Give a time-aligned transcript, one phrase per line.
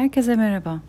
[0.00, 0.80] Herkese merhaba.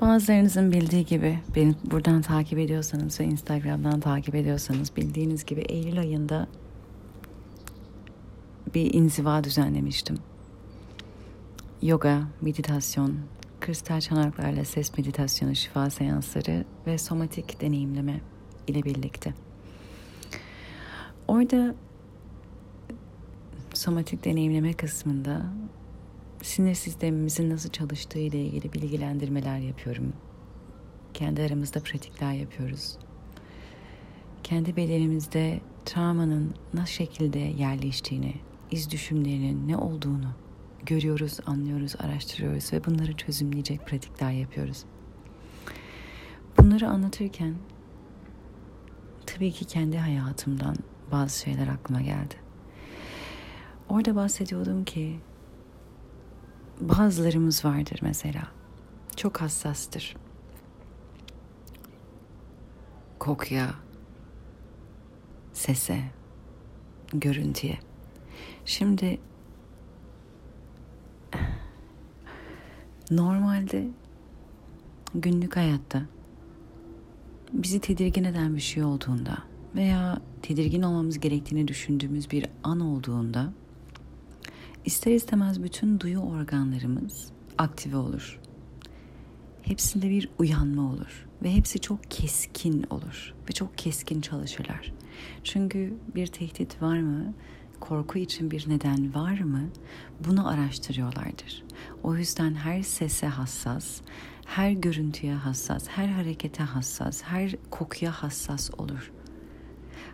[0.00, 6.46] Bazılarınızın bildiği gibi beni buradan takip ediyorsanız ve Instagram'dan takip ediyorsanız bildiğiniz gibi Eylül ayında
[8.74, 10.18] bir inziva düzenlemiştim.
[11.82, 13.14] Yoga, meditasyon,
[13.60, 18.20] kristal çanaklarla ses meditasyonu, şifa seansları ve somatik deneyimleme
[18.66, 19.34] ile birlikte.
[21.28, 21.74] Orada
[23.74, 25.42] somatik deneyimleme kısmında
[26.42, 30.12] sinir sistemimizin nasıl çalıştığı ile ilgili bilgilendirmeler yapıyorum.
[31.14, 32.98] Kendi aramızda pratikler yapıyoruz.
[34.42, 38.34] Kendi bedenimizde travmanın nasıl şekilde yerleştiğini,
[38.70, 40.34] iz düşümlerinin ne olduğunu
[40.86, 44.84] görüyoruz, anlıyoruz, araştırıyoruz ve bunları çözümleyecek pratikler yapıyoruz.
[46.58, 47.54] Bunları anlatırken
[49.26, 50.76] tabii ki kendi hayatımdan
[51.12, 52.43] bazı şeyler aklıma geldi.
[53.88, 55.20] Orada bahsediyordum ki
[56.80, 58.42] bazılarımız vardır mesela.
[59.16, 60.16] Çok hassastır.
[63.18, 63.74] Kokuya,
[65.52, 66.00] sese,
[67.12, 67.78] görüntüye.
[68.64, 69.20] Şimdi
[73.10, 73.88] normalde
[75.14, 76.02] günlük hayatta
[77.52, 79.38] bizi tedirgin eden bir şey olduğunda
[79.74, 83.52] veya tedirgin olmamız gerektiğini düşündüğümüz bir an olduğunda
[84.84, 88.40] ister istemez bütün duyu organlarımız aktive olur.
[89.62, 94.92] Hepsinde bir uyanma olur ve hepsi çok keskin olur ve çok keskin çalışırlar.
[95.44, 97.34] Çünkü bir tehdit var mı?
[97.80, 99.68] Korku için bir neden var mı?
[100.28, 101.64] Bunu araştırıyorlardır.
[102.02, 104.00] O yüzden her sese hassas,
[104.46, 109.12] her görüntüye hassas, her harekete hassas, her kokuya hassas olur.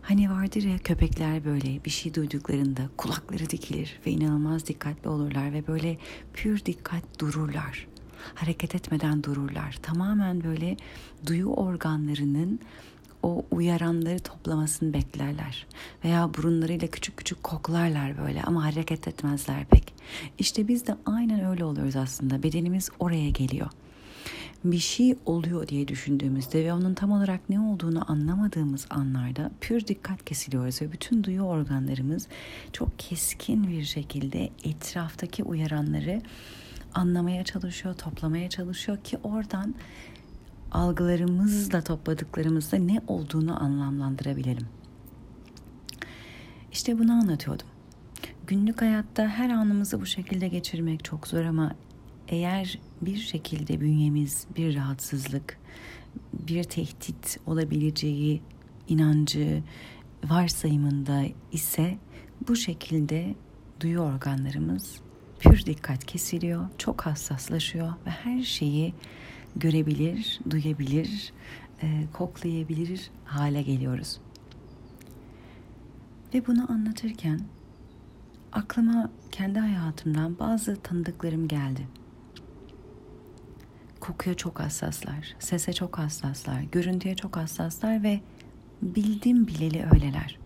[0.02, 5.66] Hani vardır ya köpekler böyle bir şey duyduklarında kulakları dikilir ve inanılmaz dikkatli olurlar ve
[5.66, 5.98] böyle
[6.32, 7.86] pür dikkat dururlar.
[8.34, 9.78] Hareket etmeden dururlar.
[9.82, 10.76] Tamamen böyle
[11.26, 12.60] duyu organlarının
[13.22, 15.66] o uyaranları toplamasını beklerler.
[16.04, 19.94] Veya burunlarıyla küçük küçük koklarlar böyle ama hareket etmezler pek.
[20.38, 22.42] İşte biz de aynen öyle oluyoruz aslında.
[22.42, 23.70] Bedenimiz oraya geliyor
[24.64, 30.24] bir şey oluyor diye düşündüğümüzde ve onun tam olarak ne olduğunu anlamadığımız anlarda pür dikkat
[30.24, 32.26] kesiliyoruz ve bütün duyu organlarımız
[32.72, 36.22] çok keskin bir şekilde etraftaki uyaranları
[36.94, 39.74] anlamaya çalışıyor, toplamaya çalışıyor ki oradan
[40.72, 44.66] algılarımızla topladıklarımızda ne olduğunu anlamlandırabilelim.
[46.72, 47.66] İşte bunu anlatıyordum.
[48.46, 51.74] Günlük hayatta her anımızı bu şekilde geçirmek çok zor ama
[52.28, 55.58] eğer bir şekilde bünyemiz bir rahatsızlık,
[56.32, 58.42] bir tehdit olabileceği
[58.88, 59.62] inancı
[60.24, 61.22] varsayımında
[61.52, 61.98] ise
[62.48, 63.34] bu şekilde
[63.80, 65.00] duyu organlarımız
[65.40, 68.94] pür dikkat kesiliyor, çok hassaslaşıyor ve her şeyi
[69.56, 71.32] görebilir, duyabilir,
[71.82, 74.20] e, koklayabilir hale geliyoruz.
[76.34, 77.40] Ve bunu anlatırken
[78.52, 81.99] aklıma kendi hayatımdan bazı tanıdıklarım geldi.
[84.00, 88.20] Kokuya çok hassaslar, sese çok hassaslar, görüntüye çok hassaslar ve
[88.82, 90.38] bildim bileli öyleler.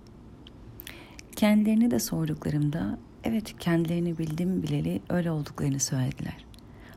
[1.37, 6.45] Kendilerini de sorduklarımda evet kendilerini bildim bileli öyle olduklarını söylediler.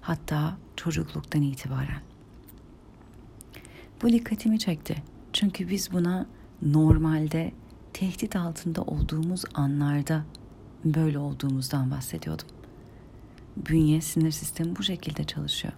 [0.02, 2.02] Hatta çocukluktan itibaren.
[4.02, 5.04] Bu dikkatimi çekti.
[5.34, 6.26] Çünkü biz buna
[6.62, 7.52] normalde
[7.94, 10.26] tehdit altında olduğumuz anlarda
[10.86, 12.48] böyle olduğumuzdan bahsediyordum.
[13.58, 15.74] Bünye sinir sistemi bu şekilde çalışıyor.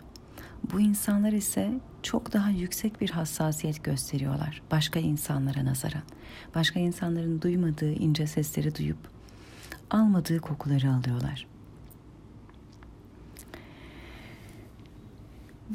[0.73, 6.03] Bu insanlar ise çok daha yüksek bir hassasiyet gösteriyorlar başka insanlara nazaran.
[6.55, 8.97] Başka insanların duymadığı ince sesleri duyup
[9.89, 11.47] almadığı kokuları alıyorlar.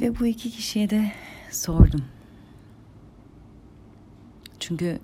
[0.00, 1.12] Ve bu iki kişiye de
[1.50, 2.04] sordum.
[4.60, 4.98] Çünkü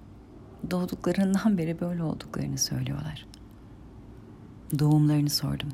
[0.70, 3.26] doğduklarından beri böyle olduklarını söylüyorlar.
[4.78, 5.68] Doğumlarını sordum.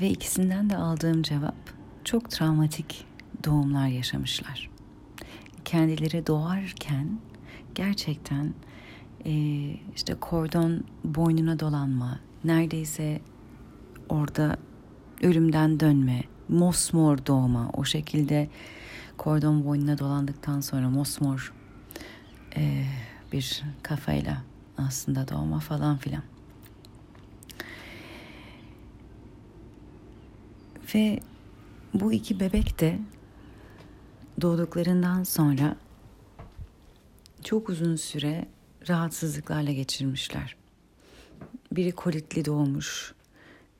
[0.00, 1.79] Ve ikisinden de aldığım cevap
[2.10, 3.04] çok travmatik
[3.44, 4.70] doğumlar yaşamışlar.
[5.64, 7.18] Kendileri doğarken
[7.74, 8.54] gerçekten
[9.26, 9.32] e,
[9.96, 13.20] işte kordon boynuna dolanma, neredeyse
[14.08, 14.56] orada
[15.22, 18.48] ölümden dönme, mosmor doğma, o şekilde
[19.16, 21.54] kordon boynuna dolandıktan sonra mosmor
[22.56, 22.84] e,
[23.32, 24.42] bir kafayla
[24.78, 26.22] aslında doğma falan filan.
[30.94, 31.20] Ve
[31.94, 32.98] bu iki bebek de
[34.40, 35.76] doğduklarından sonra
[37.44, 38.48] çok uzun süre
[38.88, 40.56] rahatsızlıklarla geçirmişler.
[41.72, 43.14] Biri kolitli doğmuş,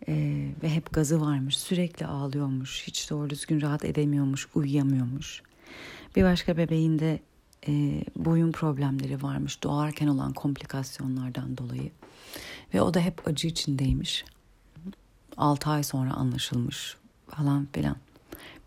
[0.08, 1.58] Ee, ve hep gazı varmış.
[1.58, 2.82] Sürekli ağlıyormuş.
[2.86, 4.48] Hiç doğru düzgün rahat edemiyormuş.
[4.54, 5.42] Uyuyamıyormuş.
[6.16, 7.20] Bir başka bebeğinde
[7.68, 9.62] e, boyun problemleri varmış.
[9.62, 11.90] Doğarken olan komplikasyonlardan dolayı.
[12.74, 14.24] Ve o da hep acı içindeymiş.
[15.36, 16.96] 6 ay sonra anlaşılmış
[17.30, 17.96] falan filan.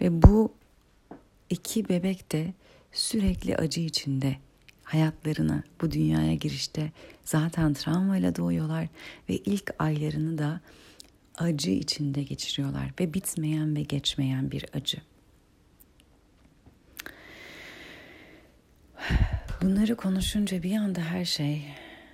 [0.01, 0.53] Ve bu
[1.49, 2.53] iki bebek de
[2.91, 4.37] sürekli acı içinde
[4.83, 6.91] hayatlarını bu dünyaya girişte
[7.25, 8.87] zaten travmayla doğuyorlar
[9.29, 10.61] ve ilk aylarını da
[11.35, 14.97] acı içinde geçiriyorlar ve bitmeyen ve geçmeyen bir acı.
[19.61, 21.65] Bunları konuşunca bir anda her şey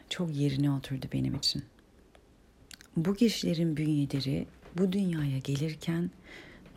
[0.09, 1.63] çok yerine oturdu benim için.
[2.97, 4.45] Bu kişilerin bünyeleri
[4.79, 6.11] bu dünyaya gelirken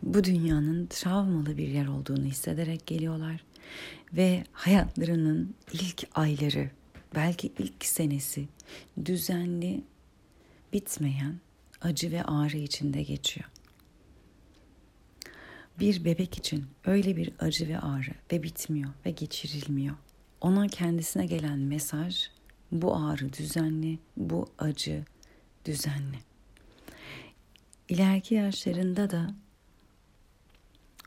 [0.03, 3.43] bu dünyanın travmalı bir yer olduğunu hissederek geliyorlar
[4.13, 6.69] ve hayatlarının ilk ayları,
[7.15, 8.47] belki ilk senesi
[9.05, 9.83] düzenli,
[10.73, 11.39] bitmeyen
[11.81, 13.49] acı ve ağrı içinde geçiyor.
[15.79, 19.95] Bir bebek için öyle bir acı ve ağrı ve bitmiyor ve geçirilmiyor.
[20.41, 22.29] Ona kendisine gelen mesaj
[22.71, 25.05] bu ağrı düzenli, bu acı
[25.65, 26.32] düzenli.
[27.89, 29.33] İleriki yaşlarında da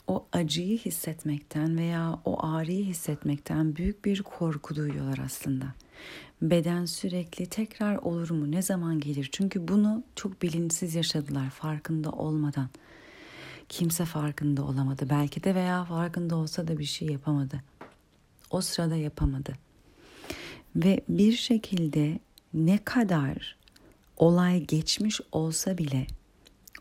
[0.06, 5.66] o acıyı hissetmekten veya o ağrıyı hissetmekten büyük bir korku duyuyorlar aslında.
[6.42, 9.28] Beden sürekli tekrar olur mu, ne zaman gelir?
[9.32, 12.68] Çünkü bunu çok bilinçsiz yaşadılar farkında olmadan.
[13.68, 17.62] Kimse farkında olamadı belki de veya farkında olsa da bir şey yapamadı.
[18.50, 19.52] O sırada yapamadı.
[20.76, 22.18] Ve bir şekilde
[22.54, 23.56] ne kadar
[24.16, 26.06] olay geçmiş olsa bile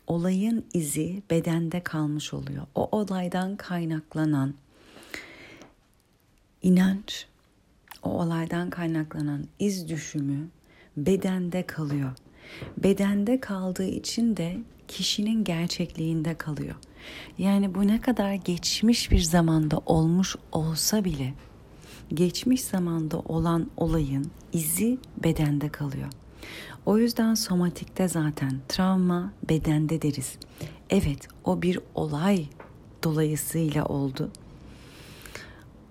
[0.06, 2.66] olayın izi bedende kalmış oluyor.
[2.74, 4.54] O olaydan kaynaklanan
[6.62, 7.26] inanç,
[8.02, 10.48] o olaydan kaynaklanan iz düşümü
[10.96, 12.12] bedende kalıyor.
[12.78, 14.58] Bedende kaldığı için de
[14.88, 16.74] kişinin gerçekliğinde kalıyor.
[17.38, 21.34] Yani bu ne kadar geçmiş bir zamanda olmuş olsa bile
[22.14, 26.08] geçmiş zamanda olan olayın izi bedende kalıyor.
[26.86, 30.38] O yüzden somatikte zaten travma bedende deriz.
[30.90, 32.46] Evet o bir olay
[33.04, 34.30] dolayısıyla oldu.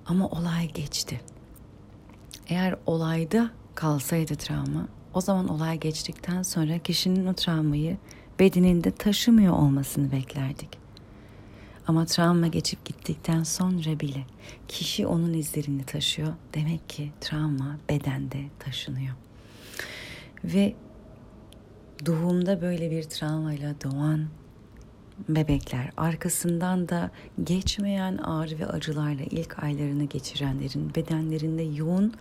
[0.06, 1.22] Ama olay geçti.
[2.48, 7.98] Eğer olayda kalsaydı travma o zaman olay geçtikten sonra kişinin o travmayı
[8.40, 10.78] bedeninde taşımıyor olmasını beklerdik.
[11.88, 14.26] Ama travma geçip gittikten sonra bile
[14.68, 16.34] kişi onun izlerini taşıyor.
[16.54, 19.16] Demek ki travma bedende taşınıyor.
[20.44, 20.74] Ve
[22.06, 24.28] doğumda böyle bir travmayla doğan
[25.30, 27.12] bebekler, arkasından da
[27.44, 32.14] geçmeyen ağrı ve acılarla ilk aylarını geçirenlerin bedenlerinde yoğun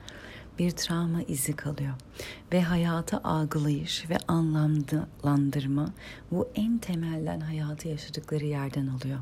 [0.58, 1.94] bir travma izi kalıyor.
[2.52, 5.93] Ve hayata algılayış ve anlamlandırma
[6.31, 9.19] bu en temelden hayatı yaşadıkları yerden oluyor.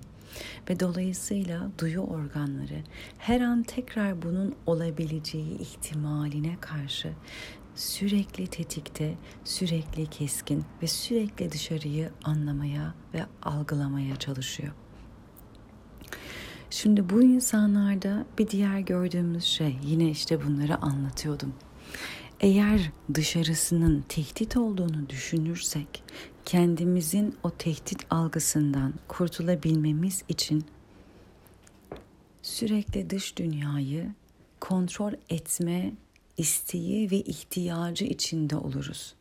[0.71, 2.83] Ve dolayısıyla duyu organları
[3.19, 7.13] her an tekrar bunun olabileceği ihtimaline karşı
[7.75, 9.15] sürekli tetikte,
[9.45, 14.73] sürekli keskin ve sürekli dışarıyı anlamaya ve algılamaya çalışıyor.
[16.71, 21.55] Şimdi bu insanlarda bir diğer gördüğümüz şey yine işte bunları anlatıyordum.
[22.41, 26.03] Eğer dışarısının tehdit olduğunu düşünürsek
[26.45, 30.65] kendimizin o tehdit algısından kurtulabilmemiz için
[32.43, 34.15] sürekli dış dünyayı
[34.61, 35.93] kontrol etme
[36.43, 39.15] isteği ve ihtiyacı içinde oluruz.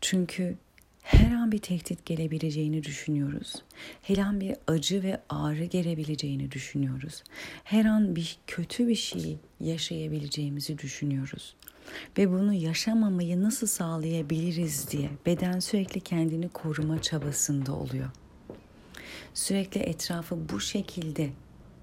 [0.00, 0.56] Çünkü
[1.02, 3.54] her an bir tehdit gelebileceğini düşünüyoruz.
[4.02, 7.22] Her an bir acı ve ağrı gelebileceğini düşünüyoruz.
[7.64, 11.54] Her an bir kötü bir şey yaşayabileceğimizi düşünüyoruz.
[12.18, 18.10] Ve bunu yaşamamayı nasıl sağlayabiliriz diye beden sürekli kendini koruma çabasında oluyor.
[19.34, 21.30] Sürekli etrafı bu şekilde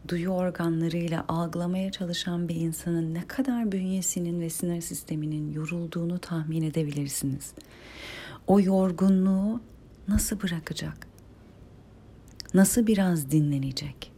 [0.08, 7.54] duyu organlarıyla algılamaya çalışan bir insanın ne kadar bünyesinin ve sinir sisteminin yorulduğunu tahmin edebilirsiniz.
[8.48, 9.62] O yorgunluğu
[10.08, 11.08] nasıl bırakacak?
[12.54, 14.12] Nasıl biraz dinlenecek?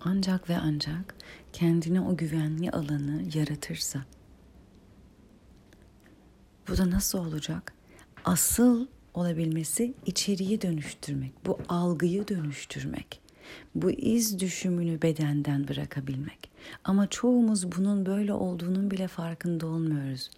[0.00, 1.14] Ancak ve ancak
[1.52, 4.04] kendine o güvenli alanı yaratırsa.
[6.68, 7.72] Bu da nasıl olacak?
[8.24, 13.27] Asıl olabilmesi içeriği dönüştürmek, bu algıyı dönüştürmek
[13.74, 16.50] bu iz düşümünü bedenden bırakabilmek.
[16.84, 20.30] Ama çoğumuz bunun böyle olduğunun bile farkında olmuyoruz.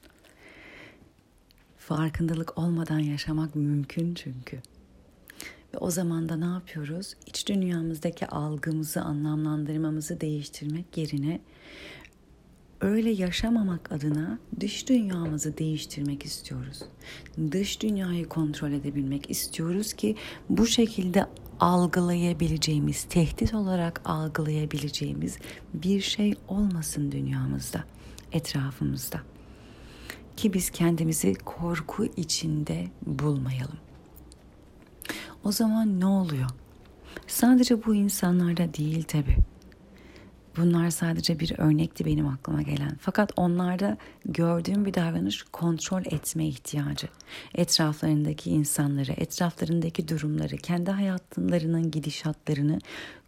[1.78, 4.56] Farkındalık olmadan yaşamak mümkün çünkü.
[5.74, 7.14] Ve o zaman da ne yapıyoruz?
[7.26, 11.40] İç dünyamızdaki algımızı, anlamlandırmamızı değiştirmek yerine
[12.80, 16.82] öyle yaşamamak adına dış dünyamızı değiştirmek istiyoruz.
[17.50, 20.16] Dış dünyayı kontrol edebilmek istiyoruz ki
[20.48, 21.26] bu şekilde
[21.60, 25.38] algılayabileceğimiz, tehdit olarak algılayabileceğimiz
[25.74, 27.84] bir şey olmasın dünyamızda,
[28.32, 29.20] etrafımızda.
[30.36, 33.78] Ki biz kendimizi korku içinde bulmayalım.
[35.44, 36.50] O zaman ne oluyor?
[37.26, 39.36] Sadece bu insanlarda değil tabi.
[40.60, 42.96] Bunlar sadece bir örnekti benim aklıma gelen.
[43.00, 47.08] Fakat onlarda gördüğüm bir davranış kontrol etme ihtiyacı.
[47.54, 52.78] Etraflarındaki insanları, etraflarındaki durumları, kendi hayatlarının gidişatlarını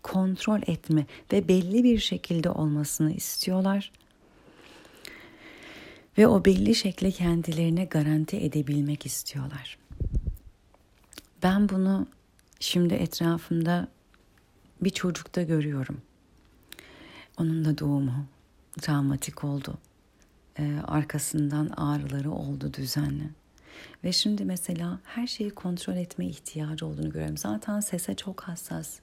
[0.03, 3.93] kontrol etme ve belli bir şekilde olmasını istiyorlar.
[6.19, 9.79] Ve o belli şekle kendilerine garanti edebilmek istiyorlar.
[11.43, 12.07] Ben bunu
[12.61, 13.89] şimdi etrafımda
[14.81, 16.03] bir çocukta görüyorum.
[17.39, 18.27] Onun da doğumu
[18.81, 19.75] travmatik oldu.
[20.59, 23.31] Ee, arkasından ağrıları oldu düzenli.
[24.05, 27.37] Ve şimdi mesela her şeyi kontrol etme ihtiyacı olduğunu görüyorum.
[27.37, 28.99] Zaten sese çok hassas,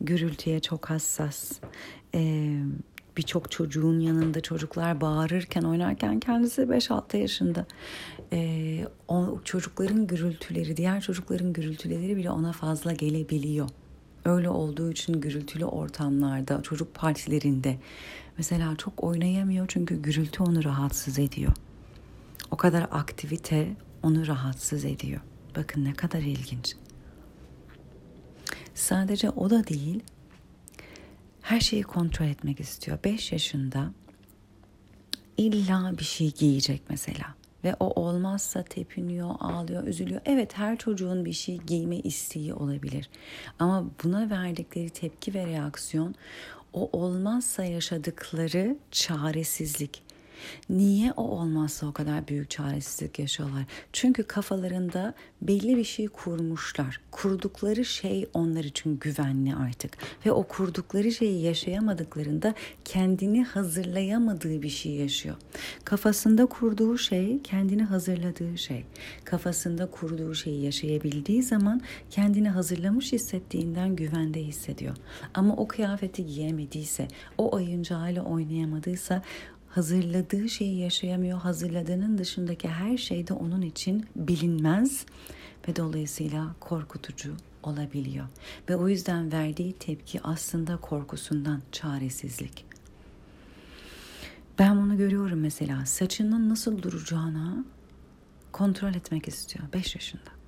[0.00, 1.52] gürültüye çok hassas.
[2.14, 2.62] Ee,
[3.16, 7.66] Birçok çocuğun yanında çocuklar bağırırken, oynarken kendisi 5-6 yaşında.
[8.32, 13.68] Ee, o çocukların gürültüleri, diğer çocukların gürültüleri bile ona fazla gelebiliyor.
[14.24, 17.78] Öyle olduğu için gürültülü ortamlarda, çocuk partilerinde
[18.38, 21.52] mesela çok oynayamıyor çünkü gürültü onu rahatsız ediyor.
[22.50, 25.20] O kadar aktivite onu rahatsız ediyor.
[25.56, 26.76] Bakın ne kadar ilginç.
[28.74, 30.02] Sadece o da değil,
[31.42, 32.98] her şeyi kontrol etmek istiyor.
[33.04, 33.92] 5 yaşında
[35.36, 40.20] illa bir şey giyecek mesela ve o olmazsa tepiniyor, ağlıyor, üzülüyor.
[40.24, 43.10] Evet her çocuğun bir şey giyme isteği olabilir.
[43.58, 46.14] Ama buna verdikleri tepki ve reaksiyon
[46.72, 50.02] o olmazsa yaşadıkları çaresizlik.
[50.70, 53.64] Niye o olmazsa o kadar büyük çaresizlik yaşıyorlar?
[53.92, 57.00] Çünkü kafalarında belli bir şey kurmuşlar.
[57.10, 59.92] Kurdukları şey onlar için güvenli artık.
[60.26, 65.36] Ve o kurdukları şeyi yaşayamadıklarında kendini hazırlayamadığı bir şey yaşıyor.
[65.84, 68.84] Kafasında kurduğu şey kendini hazırladığı şey.
[69.24, 71.80] Kafasında kurduğu şeyi yaşayabildiği zaman
[72.10, 74.96] kendini hazırlamış hissettiğinden güvende hissediyor.
[75.34, 77.08] Ama o kıyafeti giyemediyse,
[77.38, 79.22] o oyuncağıyla oynayamadıysa
[79.74, 81.38] hazırladığı şeyi yaşayamıyor.
[81.38, 85.06] Hazırladığının dışındaki her şey de onun için bilinmez
[85.68, 88.26] ve dolayısıyla korkutucu olabiliyor.
[88.68, 92.64] Ve o yüzden verdiği tepki aslında korkusundan çaresizlik.
[94.58, 97.64] Ben bunu görüyorum mesela saçının nasıl duracağına
[98.52, 100.41] kontrol etmek istiyor 5 yaşında.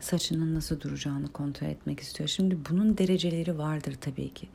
[0.00, 2.28] Saçının nasıl duracağını kontrol etmek istiyor.
[2.28, 4.48] Şimdi bunun dereceleri vardır tabii ki.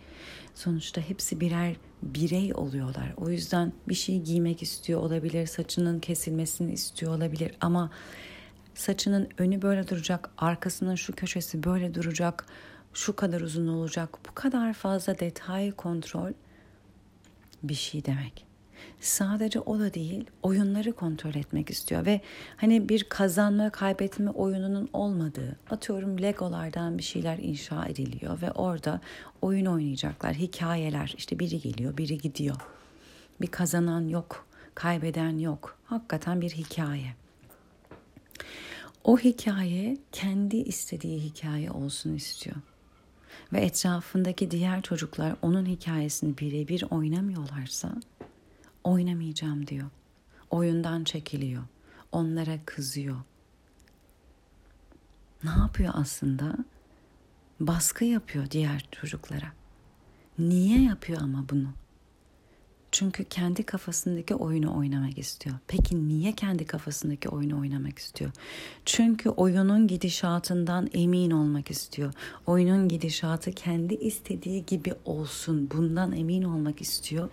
[0.56, 3.14] Sonuçta hepsi birer birey oluyorlar.
[3.18, 7.92] O yüzden bir şey giymek istiyor olabilir, saçının kesilmesini istiyor olabilir ama
[8.75, 12.46] saçının önü böyle duracak, arkasının şu köşesi böyle duracak,
[12.94, 14.18] şu kadar uzun olacak.
[14.30, 16.32] Bu kadar fazla detay kontrol
[17.64, 18.46] bir şey demek.
[19.00, 22.22] Sadece o da değil, oyunları kontrol etmek istiyor ve
[22.58, 29.01] hani bir kazanma kaybetme oyununun olmadığı, atıyorum Legolardan bir şeyler inşa ediliyor ve orada
[29.41, 31.13] oyun oynayacaklar, hikayeler.
[31.17, 32.55] işte biri geliyor, biri gidiyor.
[33.41, 35.77] Bir kazanan yok, kaybeden yok.
[35.86, 37.13] Hakikaten bir hikaye.
[39.03, 42.55] O hikaye kendi istediği hikaye olsun istiyor.
[43.53, 47.96] Ve etrafındaki diğer çocuklar onun hikayesini birebir oynamıyorlarsa
[48.86, 49.89] oynamayacağım diyor.
[50.50, 51.63] Oyundan çekiliyor.
[52.12, 53.18] Onlara kızıyor.
[55.44, 56.58] Ne yapıyor aslında?
[57.60, 59.54] Baskı yapıyor diğer çocuklara.
[60.39, 61.68] Niye yapıyor ama bunu?
[62.92, 65.56] Çünkü kendi kafasındaki oyunu oynamak istiyor.
[65.68, 68.32] Peki niye kendi kafasındaki oyunu oynamak istiyor?
[68.86, 72.13] Çünkü oyunun gidişatından emin olmak istiyor.
[72.46, 75.70] Oyunun gidişatı kendi istediği gibi olsun.
[75.74, 77.30] Bundan emin olmak istiyor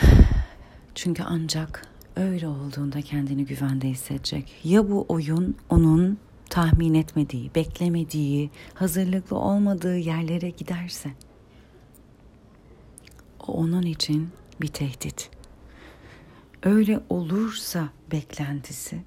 [0.94, 4.60] çünkü ancak öyle olduğunda kendini güvende hissedecek.
[4.64, 6.18] Ya bu oyun onun
[6.50, 11.10] tahmin etmediği, beklemediği, hazırlıklı olmadığı yerlere giderse
[13.48, 14.30] o onun için
[14.60, 15.30] bir tehdit.
[16.62, 19.02] Öyle olursa beklentisi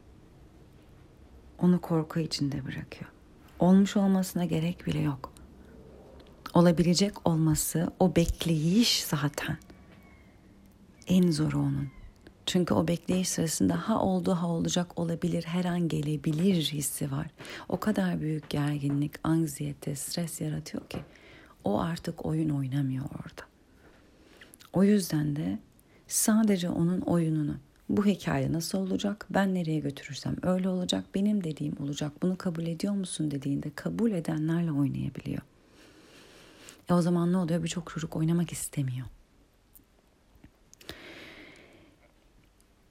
[1.59, 3.11] onu korku içinde bırakıyor.
[3.59, 5.33] Olmuş olmasına gerek bile yok.
[6.53, 9.57] Olabilecek olması o bekleyiş zaten
[11.07, 11.87] en zoru onun.
[12.45, 17.27] Çünkü o bekleyiş sırasında ha oldu ha olacak olabilir her an gelebilir hissi var.
[17.69, 20.97] O kadar büyük gerginlik, anksiyete, stres yaratıyor ki
[21.63, 23.41] o artık oyun oynamıyor orada.
[24.73, 25.59] O yüzden de
[26.07, 27.55] sadece onun oyununu
[27.89, 29.27] bu hikaye nasıl olacak?
[29.29, 31.05] Ben nereye götürürsem öyle olacak.
[31.15, 32.11] Benim dediğim olacak.
[32.21, 35.41] Bunu kabul ediyor musun dediğinde kabul edenlerle oynayabiliyor.
[36.89, 37.63] E o zaman ne oluyor?
[37.63, 39.07] Birçok çocuk oynamak istemiyor.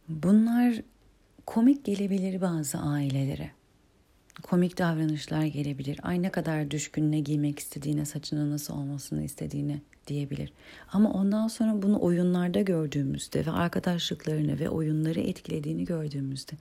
[0.09, 0.83] Bunlar
[1.47, 3.51] komik gelebilir bazı ailelere.
[4.43, 6.01] Komik davranışlar gelebilir.
[6.03, 10.53] Ay ne kadar düşkün ne giymek istediğine, saçının nasıl olmasını istediğine diyebilir.
[10.93, 16.53] Ama ondan sonra bunu oyunlarda gördüğümüzde ve arkadaşlıklarını ve oyunları etkilediğini gördüğümüzde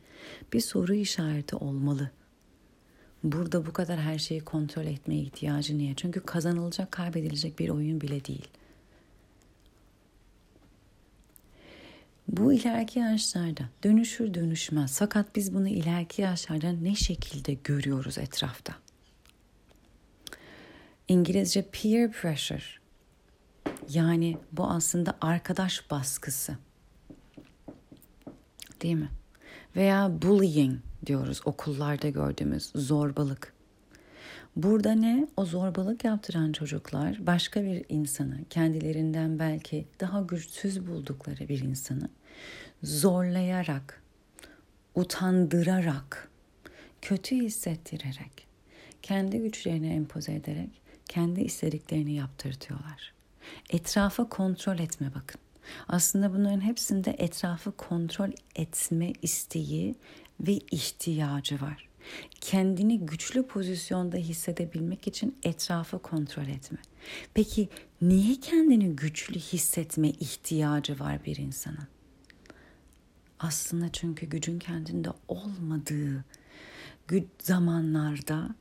[0.54, 2.12] bir soru işareti olmalı.
[3.24, 5.94] Burada bu kadar her şeyi kontrol etmeye ihtiyacı niye?
[5.96, 8.48] Çünkü kazanılacak, kaybedilecek bir oyun bile değil.
[12.28, 15.00] Bu ileriki yaşlarda dönüşür dönüşmez.
[15.00, 18.74] Fakat biz bunu ileriki yaşlarda ne şekilde görüyoruz etrafta?
[21.08, 22.64] İngilizce peer pressure.
[23.90, 26.58] Yani bu aslında arkadaş baskısı.
[28.82, 29.10] Değil mi?
[29.76, 33.53] Veya bullying diyoruz okullarda gördüğümüz zorbalık.
[34.56, 35.28] Burada ne?
[35.38, 42.10] O zorbalık yaptıran çocuklar başka bir insanı, kendilerinden belki daha güçsüz buldukları bir insanı
[42.84, 44.02] zorlayarak,
[44.96, 46.30] utandırarak,
[47.02, 48.48] kötü hissettirerek,
[49.02, 53.14] kendi güçlerini empoze ederek kendi istediklerini yaptırtıyorlar.
[53.70, 55.42] Etrafı kontrol etme bakın.
[55.88, 59.96] Aslında bunların hepsinde etrafı kontrol etme isteği
[60.40, 61.90] ve ihtiyacı var.
[62.42, 66.78] Kendini güçlü pozisyonda hissedebilmek için etrafı kontrol etme.
[67.34, 67.70] Peki
[68.02, 71.88] niye kendini güçlü hissetme ihtiyacı var bir insanın?
[73.40, 76.26] Aslında çünkü gücün kendinde olmadığı
[77.40, 78.56] zamanlarda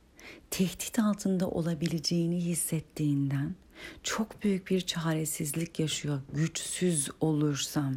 [0.51, 3.55] tehdit altında olabileceğini hissettiğinden
[4.03, 7.95] çok büyük bir çaresizlik yaşıyor güçsüz olursam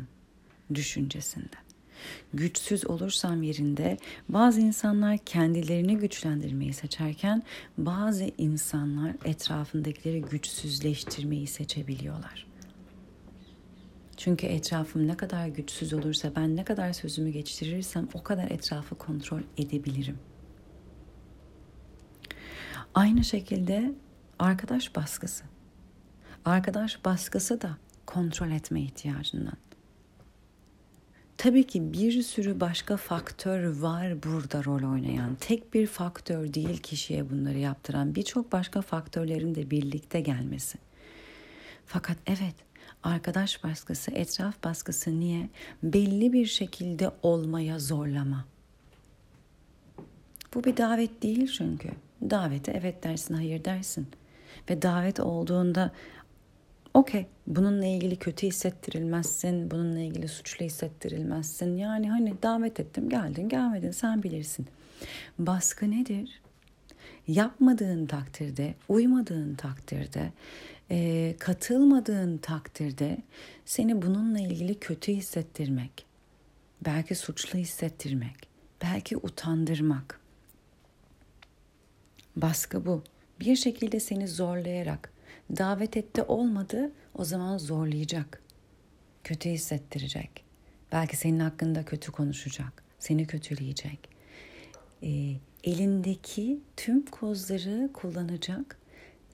[0.75, 1.66] düşüncesinde.
[2.35, 3.99] Güçsüz olursam yerinde
[4.29, 7.43] bazı insanlar kendilerini güçlendirmeyi seçerken
[7.79, 12.47] bazı insanlar etrafındakileri güçsüzleştirmeyi seçebiliyorlar.
[14.17, 19.43] Çünkü etrafım ne kadar güçsüz olursa ben ne kadar sözümü geçirirsem o kadar etrafı kontrol
[19.59, 20.19] edebilirim.
[22.95, 23.95] Aynı şekilde
[24.39, 25.45] arkadaş baskısı.
[26.45, 29.57] Arkadaş baskısı da kontrol etme ihtiyacından.
[31.39, 35.35] Tabii ki bir sürü başka faktör var burada rol oynayan.
[35.35, 40.79] Tek bir faktör değil kişiye bunları yaptıran birçok başka faktörlerin de birlikte gelmesi.
[41.87, 42.55] Fakat evet
[43.03, 45.49] arkadaş baskısı, etraf baskısı niye?
[45.83, 48.45] Belli bir şekilde olmaya zorlama.
[50.55, 51.89] Bu bir davet değil çünkü.
[52.31, 54.07] Davete evet dersin, hayır dersin.
[54.71, 55.93] Ve davet olduğunda
[56.97, 61.77] okey bununla ilgili kötü hissettirilmezsin, bununla ilgili suçlu hissettirilmezsin.
[61.77, 64.67] Yani hani davet ettim, geldin, gelmedin sen bilirsin.
[65.39, 66.41] Baskı nedir?
[67.29, 70.33] Yapmadığın takdirde, uymadığın takdirde,
[70.91, 73.19] e, katılmadığın takdirde
[73.65, 76.07] seni bununla ilgili kötü hissettirmek,
[76.85, 78.49] belki suçlu hissettirmek,
[78.83, 80.21] belki utandırmak.
[82.37, 83.03] Baskı bu.
[83.41, 85.16] Bir şekilde seni zorlayarak
[85.51, 88.43] davet etti olmadı o zaman zorlayacak.
[89.25, 90.45] Kötü hissettirecek.
[90.93, 92.83] Belki senin hakkında kötü konuşacak.
[92.99, 94.09] Seni kötüleyecek.
[95.03, 95.33] E,
[95.65, 98.79] elindeki tüm kozları kullanacak.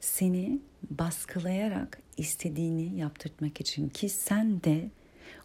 [0.00, 4.90] Seni baskılayarak istediğini yaptırtmak için ki sen de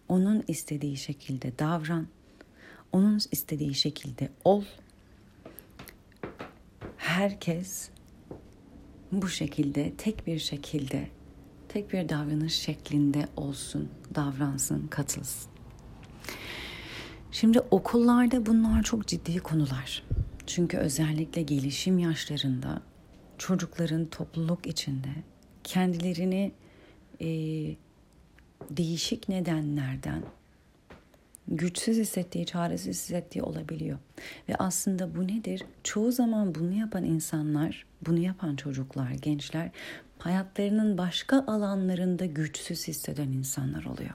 [0.09, 2.07] onun istediği şekilde davran.
[2.91, 4.63] Onun istediği şekilde ol.
[6.97, 7.89] Herkes
[9.11, 11.07] bu şekilde tek bir şekilde
[11.69, 15.51] tek bir davranış şeklinde olsun, davransın, katılsın.
[17.31, 20.03] Şimdi okullarda bunlar çok ciddi konular.
[20.47, 22.81] Çünkü özellikle gelişim yaşlarında
[23.37, 25.09] çocukların topluluk içinde
[25.63, 26.51] kendilerini
[27.21, 27.27] e,
[28.69, 30.23] değişik nedenlerden
[31.47, 33.97] güçsüz hissettiği, çaresiz hissettiği olabiliyor.
[34.49, 35.63] Ve aslında bu nedir?
[35.83, 39.69] Çoğu zaman bunu yapan insanlar, bunu yapan çocuklar, gençler
[40.19, 44.13] hayatlarının başka alanlarında güçsüz hisseden insanlar oluyor.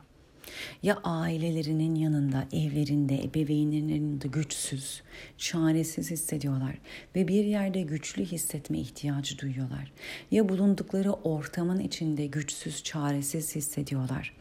[0.83, 5.03] Ya ailelerinin yanında, evlerinde, ebeveynlerinin yanında güçsüz,
[5.39, 6.79] çaresiz hissediyorlar
[7.17, 9.93] ve bir yerde güçlü hissetme ihtiyacı duyuyorlar.
[10.31, 14.35] Ya bulundukları ortamın içinde güçsüz, çaresiz hissediyorlar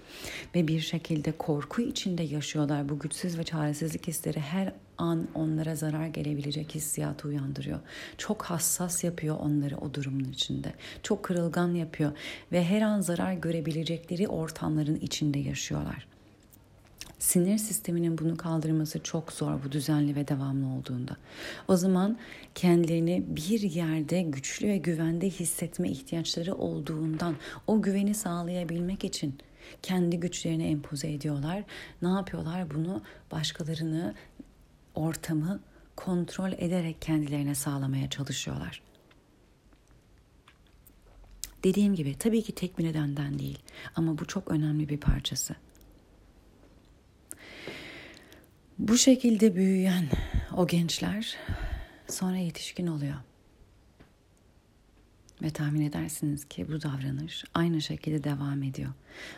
[0.56, 2.90] ve bir şekilde korku içinde yaşıyorlar.
[2.90, 7.80] Bu güçsüz ve çaresizlik hisleri her an onlara zarar gelebilecek hissiyatı uyandırıyor.
[8.18, 10.74] Çok hassas yapıyor onları o durumun içinde.
[11.04, 12.12] Çok kırılgan yapıyor
[12.52, 16.08] ve her an zarar görebilecekleri ortamların içinde yaşıyorlar.
[17.20, 21.18] Sinir sisteminin bunu kaldırması çok zor bu düzenli ve devamlı olduğunda.
[21.68, 22.18] O zaman
[22.56, 27.36] kendilerini bir yerde güçlü ve güvende hissetme ihtiyaçları olduğundan
[27.68, 29.36] o güveni sağlayabilmek için
[29.82, 31.64] kendi güçlerini empoze ediyorlar.
[32.02, 32.72] Ne yapıyorlar?
[32.72, 33.02] Bunu
[33.32, 34.14] başkalarını,
[34.96, 35.60] ortamı
[35.96, 38.82] kontrol ederek kendilerine sağlamaya çalışıyorlar.
[41.64, 43.60] Dediğim gibi tabii ki tek bir nedenden değil
[43.96, 45.56] ama bu çok önemli bir parçası.
[48.80, 50.10] Bu şekilde büyüyen
[50.58, 51.38] o gençler
[52.08, 53.16] sonra yetişkin oluyor.
[55.42, 58.92] Ve tahmin edersiniz ki bu davranış aynı şekilde devam ediyor.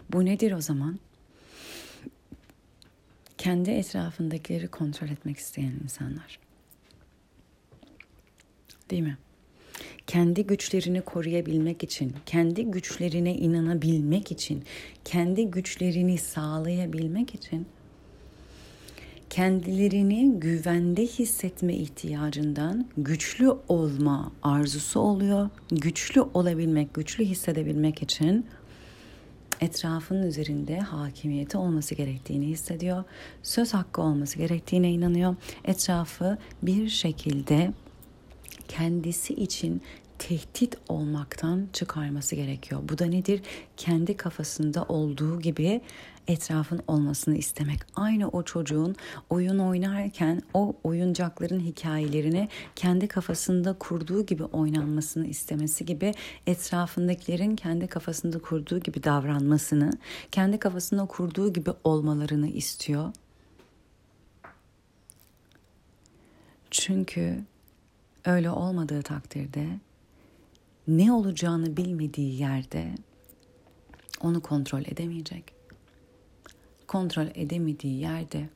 [0.10, 1.00] Bu nedir o zaman?
[3.44, 6.40] Kendi etrafındakileri kontrol etmek isteyen insanlar.
[8.90, 9.18] Değil mi?
[10.08, 14.64] Kendi güçlerini koruyabilmek için, kendi güçlerine inanabilmek için,
[15.06, 17.68] kendi güçlerini sağlayabilmek için
[19.30, 25.50] kendilerini güvende hissetme ihtiyacından güçlü olma arzusu oluyor.
[25.72, 28.46] Güçlü olabilmek, güçlü hissedebilmek için
[29.62, 33.04] etrafının üzerinde hakimiyeti olması gerektiğini hissediyor.
[33.44, 35.36] Söz hakkı olması gerektiğine inanıyor.
[35.66, 37.74] Etrafı bir şekilde
[38.68, 39.82] kendisi için
[40.20, 42.82] tehdit olmaktan çıkarması gerekiyor.
[42.90, 43.42] Bu da nedir?
[43.78, 45.82] Kendi kafasında olduğu gibi
[46.28, 47.80] etrafın olmasını istemek.
[47.96, 48.96] Aynı o çocuğun
[49.30, 56.14] oyun oynarken o oyuncakların hikayelerini kendi kafasında kurduğu gibi oynanmasını istemesi gibi
[56.48, 59.92] etrafındakilerin kendi kafasında kurduğu gibi davranmasını,
[60.32, 63.14] kendi kafasında kurduğu gibi olmalarını istiyor.
[66.72, 67.44] Çünkü
[68.26, 69.68] öyle olmadığı takdirde
[70.88, 72.96] ne olacağını bilmediği yerde
[74.22, 75.63] onu kontrol edemeyecek
[76.88, 78.50] kontrol edemediği yerde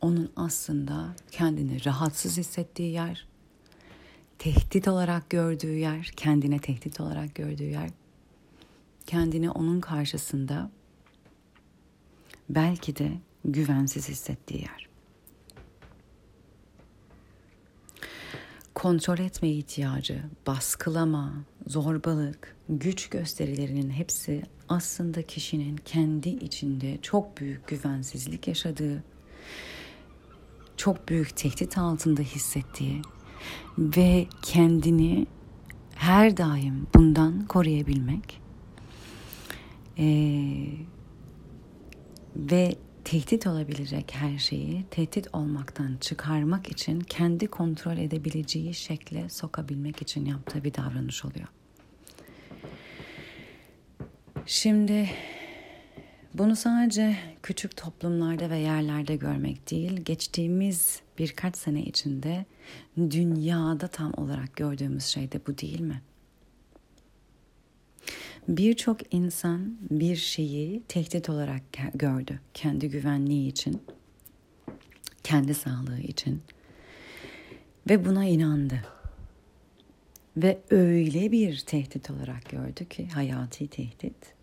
[0.00, 3.26] onun aslında kendini rahatsız hissettiği yer,
[4.38, 7.90] tehdit olarak gördüğü yer, kendine tehdit olarak gördüğü yer,
[9.06, 10.70] kendini onun karşısında
[12.50, 13.12] belki de
[13.44, 14.88] güvensiz hissettiği yer.
[18.74, 21.34] Kontrol etme ihtiyacı, baskılama,
[21.66, 29.04] zorbalık, güç gösterilerinin hepsi aslında kişinin kendi içinde çok büyük güvensizlik yaşadığı,
[30.76, 33.02] çok büyük tehdit altında hissettiği
[33.78, 35.26] ve kendini
[35.94, 38.40] her daim bundan koruyabilmek
[39.98, 40.66] ee,
[42.36, 50.24] ve tehdit olabilecek her şeyi tehdit olmaktan çıkarmak için kendi kontrol edebileceği şekle sokabilmek için
[50.24, 51.48] yaptığı bir davranış oluyor.
[54.48, 55.10] Şimdi
[56.34, 62.44] bunu sadece küçük toplumlarda ve yerlerde görmek değil, geçtiğimiz birkaç sene içinde
[62.96, 66.02] dünyada tam olarak gördüğümüz şey de bu değil mi?
[68.48, 71.62] Birçok insan bir şeyi tehdit olarak
[71.94, 73.82] gördü kendi güvenliği için,
[75.24, 76.42] kendi sağlığı için
[77.90, 78.84] ve buna inandı.
[80.36, 84.35] Ve öyle bir tehdit olarak gördü ki hayati tehdit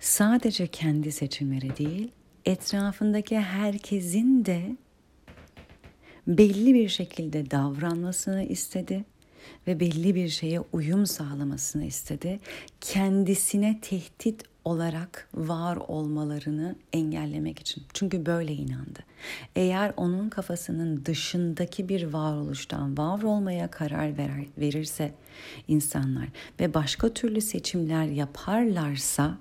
[0.00, 2.10] sadece kendi seçimleri değil,
[2.44, 4.76] etrafındaki herkesin de
[6.26, 9.04] belli bir şekilde davranmasını istedi
[9.66, 12.40] ve belli bir şeye uyum sağlamasını istedi.
[12.80, 17.84] Kendisine tehdit olarak var olmalarını engellemek için.
[17.94, 18.98] Çünkü böyle inandı.
[19.56, 25.14] Eğer onun kafasının dışındaki bir varoluştan var olmaya karar verir, verirse
[25.68, 26.28] insanlar
[26.60, 29.38] ve başka türlü seçimler yaparlarsa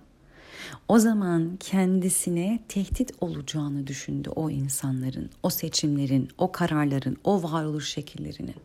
[0.87, 8.55] o zaman kendisine tehdit olacağını düşündü o insanların, o seçimlerin, o kararların, o varoluş şekillerinin.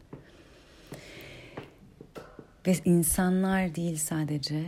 [2.66, 4.66] Ve insanlar değil sadece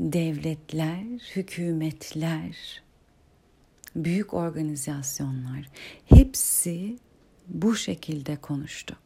[0.00, 1.04] devletler,
[1.36, 2.82] hükümetler,
[3.96, 5.70] büyük organizasyonlar
[6.06, 6.98] hepsi
[7.48, 8.96] bu şekilde konuştu.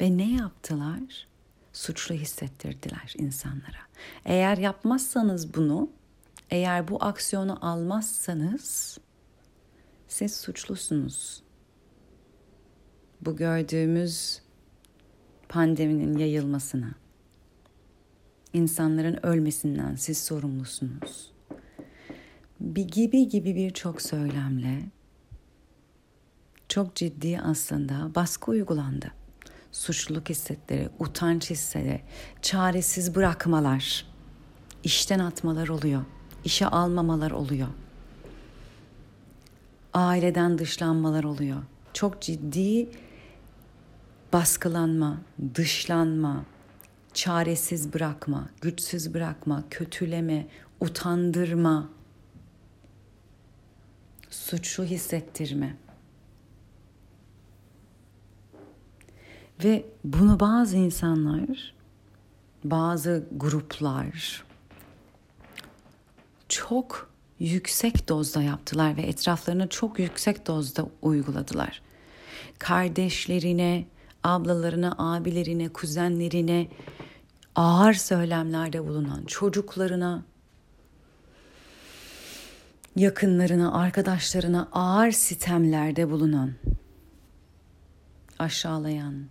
[0.00, 1.26] Ve ne yaptılar?
[1.72, 3.86] Suçlu hissettirdiler insanlara.
[4.24, 5.90] Eğer yapmazsanız bunu
[6.50, 8.98] Eğer bu aksiyonu almazsanız
[10.08, 11.42] siz suçlusunuz.
[13.20, 14.42] Bu gördüğümüz
[15.48, 16.94] pandeminin yayılmasına,
[18.52, 21.32] insanların ölmesinden siz sorumlusunuz.
[22.60, 24.82] Bir gibi gibi birçok söylemle
[26.68, 29.12] çok ciddi aslında baskı uygulandı.
[29.72, 32.00] Suçluluk hissetleri, utanç hisleri,
[32.42, 34.06] çaresiz bırakmalar,
[34.84, 36.04] işten atmalar oluyor,
[36.46, 37.68] işe almamalar oluyor.
[39.94, 41.62] Aileden dışlanmalar oluyor.
[41.92, 42.88] Çok ciddi
[44.32, 45.20] baskılanma,
[45.54, 46.44] dışlanma,
[47.14, 50.46] çaresiz bırakma, güçsüz bırakma, kötüleme,
[50.80, 51.88] utandırma,
[54.30, 55.76] suçlu hissettirme.
[59.64, 61.74] Ve bunu bazı insanlar,
[62.64, 64.45] bazı gruplar
[66.48, 71.82] çok yüksek dozda yaptılar ve etraflarına çok yüksek dozda uyguladılar.
[72.58, 73.86] Kardeşlerine,
[74.24, 76.68] ablalarına, abilerine, kuzenlerine
[77.54, 80.24] ağır söylemlerde bulunan çocuklarına,
[82.96, 86.52] yakınlarına, arkadaşlarına ağır sitemlerde bulunan,
[88.38, 89.26] aşağılayan,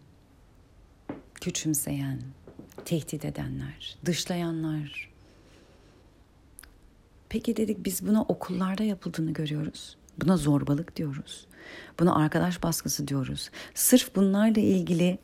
[1.36, 2.22] küçümseyen,
[2.86, 5.15] tehdit edenler, dışlayanlar.
[7.30, 9.98] Peki dedik biz buna okullarda yapıldığını görüyoruz.
[10.22, 11.48] Buna zorbalık diyoruz.
[12.00, 13.50] Buna arkadaş baskısı diyoruz.
[13.74, 15.18] Sırf bunlarla ilgili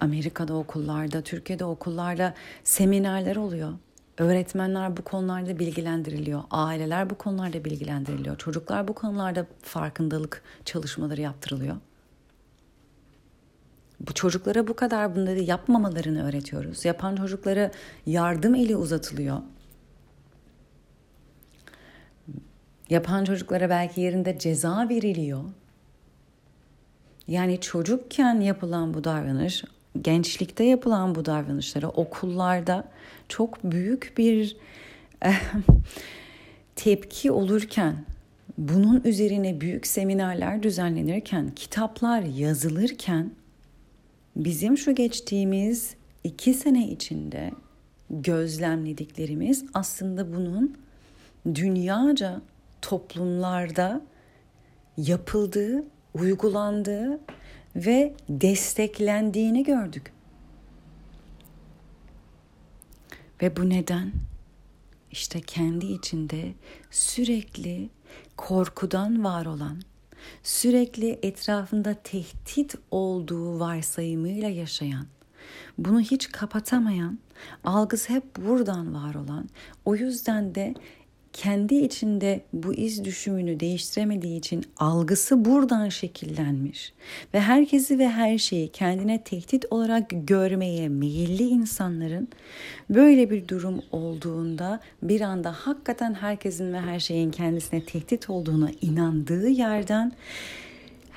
[0.00, 3.72] Amerika'da okullarda, Türkiye'de okullarda seminerler oluyor.
[4.18, 6.42] Öğretmenler bu konularda bilgilendiriliyor.
[6.50, 8.38] Aileler bu konularda bilgilendiriliyor.
[8.38, 11.76] Çocuklar bu konularda farkındalık çalışmaları yaptırılıyor.
[14.00, 16.84] Bu çocuklara bu kadar bunları yapmamalarını öğretiyoruz.
[16.84, 17.70] Yapan çocuklara
[18.06, 19.38] yardım eli uzatılıyor.
[22.90, 25.44] Yapan çocuklara belki yerinde ceza veriliyor.
[27.28, 29.64] Yani çocukken yapılan bu davranış,
[30.02, 32.84] gençlikte yapılan bu davranışlara okullarda
[33.28, 34.56] çok büyük bir
[35.22, 35.42] eh,
[36.76, 38.04] tepki olurken
[38.58, 43.30] bunun üzerine büyük seminerler düzenlenirken, kitaplar yazılırken
[44.36, 47.50] bizim şu geçtiğimiz iki sene içinde
[48.10, 50.76] gözlemlediklerimiz aslında bunun
[51.54, 52.40] dünyaca
[52.82, 54.00] toplumlarda
[54.96, 57.20] yapıldığı, uygulandığı
[57.76, 60.12] ve desteklendiğini gördük.
[63.42, 64.12] Ve bu neden?
[65.10, 66.52] İşte kendi içinde
[66.90, 67.90] sürekli
[68.36, 69.82] korkudan var olan,
[70.42, 75.06] sürekli etrafında tehdit olduğu varsayımıyla yaşayan,
[75.78, 77.18] bunu hiç kapatamayan,
[77.64, 79.48] algısı hep buradan var olan,
[79.84, 80.74] o yüzden de
[81.38, 86.92] kendi içinde bu iz düşümünü değiştiremediği için algısı buradan şekillenmiş
[87.34, 92.28] ve herkesi ve her şeyi kendine tehdit olarak görmeye meyilli insanların
[92.90, 99.48] böyle bir durum olduğunda bir anda hakikaten herkesin ve her şeyin kendisine tehdit olduğuna inandığı
[99.48, 100.12] yerden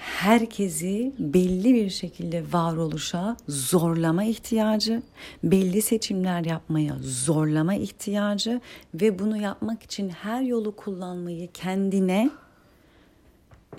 [0.01, 5.01] herkesi belli bir şekilde varoluşa zorlama ihtiyacı,
[5.43, 8.61] belli seçimler yapmaya zorlama ihtiyacı
[8.93, 12.29] ve bunu yapmak için her yolu kullanmayı kendine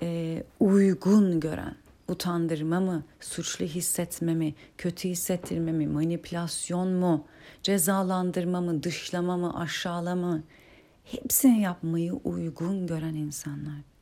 [0.01, 1.75] e, uygun gören,
[2.07, 7.25] utandırma mı, suçlu hissetme mi, kötü hissettirme mi, manipülasyon mu,
[7.63, 10.43] cezalandırma mı, dışlama mı, aşağılama mı,
[11.03, 13.92] hepsini yapmayı uygun gören insanlar.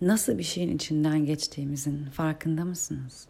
[0.00, 3.26] Nasıl bir şeyin içinden geçtiğimizin farkında mısınız?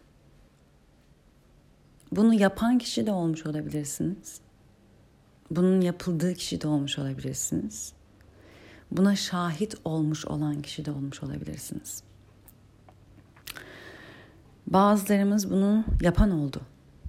[2.11, 4.41] Bunu yapan kişi de olmuş olabilirsiniz.
[5.51, 7.93] Bunun yapıldığı kişi de olmuş olabilirsiniz.
[8.91, 12.03] Buna şahit olmuş olan kişi de olmuş olabilirsiniz.
[14.67, 16.61] Bazılarımız bunu yapan oldu.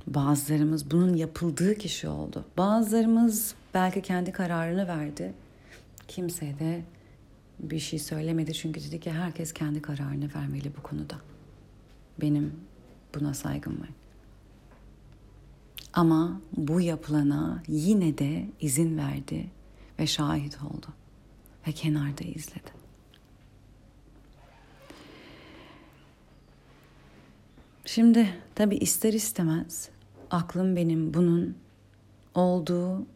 [0.06, 2.44] Bazılarımız bunun yapıldığı kişi oldu.
[2.58, 5.32] Bazılarımız belki kendi kararını verdi.
[6.08, 6.82] Kimse de
[7.62, 11.16] bir şey söylemedi çünkü dedi ki herkes kendi kararını vermeli bu konuda.
[12.20, 12.52] Benim
[13.14, 13.88] buna saygım var.
[15.92, 19.50] Ama bu yapılana yine de izin verdi
[19.98, 20.86] ve şahit oldu
[21.66, 22.80] ve kenarda izledi.
[27.84, 29.88] Şimdi tabi ister istemez
[30.30, 31.56] aklım benim bunun
[32.34, 33.06] olduğu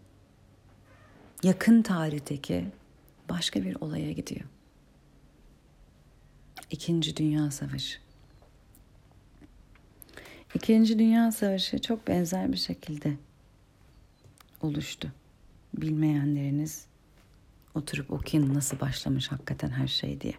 [1.43, 2.67] yakın tarihteki
[3.29, 4.47] başka bir olaya gidiyor.
[6.71, 7.99] İkinci Dünya Savaşı.
[10.55, 13.17] İkinci Dünya Savaşı çok benzer bir şekilde
[14.63, 15.13] oluştu.
[15.75, 16.87] Bilmeyenleriniz
[17.75, 20.35] oturup okuyun nasıl başlamış hakikaten her şey diye.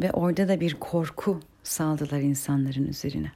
[0.00, 3.32] Ve orada da bir korku saldılar insanların üzerine.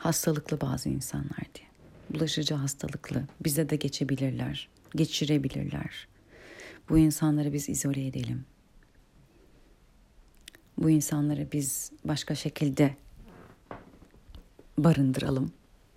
[0.00, 1.66] Hastalıklı bazı insanlar diye.
[2.10, 3.22] Bulaşıcı hastalıklı.
[3.44, 4.68] Bize de geçebilirler.
[4.94, 6.08] Geçirebilirler.
[6.88, 8.44] Bu insanları biz izole edelim.
[10.78, 12.96] Bu insanları biz başka şekilde
[14.78, 15.52] barındıralım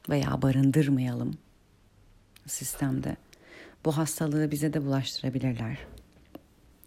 [0.09, 1.37] veya barındırmayalım
[2.47, 3.17] sistemde.
[3.85, 5.77] Bu hastalığı bize de bulaştırabilirler.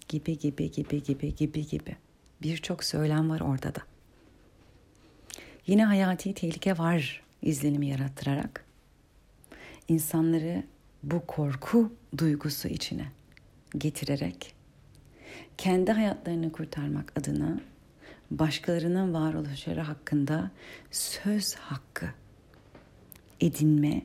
[0.09, 1.96] Gibi gibi gibi gibi gibi gibi.
[2.42, 3.96] Birçok söylem var orada da.
[5.66, 8.64] Yine hayati tehlike var izlenimi yarattırarak
[9.88, 10.62] insanları
[11.02, 13.07] bu korku duygusu içine
[13.79, 14.55] getirerek
[15.59, 17.61] kendi hayatlarını kurtarmak adına
[18.31, 20.50] başkalarının varoluşları hakkında
[20.90, 22.07] söz hakkı
[23.40, 24.02] edinme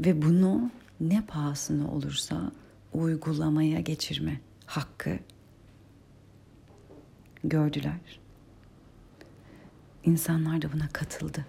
[0.00, 2.52] ve bunu ne pahasına olursa
[2.92, 5.18] uygulamaya geçirme hakkı
[7.44, 8.19] gördüler.
[10.04, 11.44] İnsanlar da buna katıldı.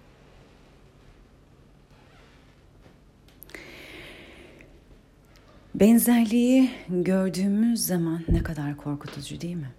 [5.74, 9.70] Benzerliği gördüğümüz zaman ne kadar korkutucu değil mi?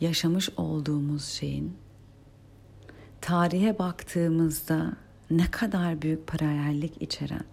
[0.00, 1.76] Yaşamış olduğumuz şeyin
[3.20, 4.92] tarihe baktığımızda
[5.30, 7.44] ne kadar büyük paralellik içeren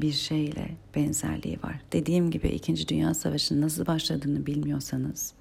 [0.00, 1.80] bir şeyle benzerliği var.
[1.92, 2.88] Dediğim gibi 2.
[2.88, 5.34] Dünya Savaşı'nın nasıl başladığını bilmiyorsanız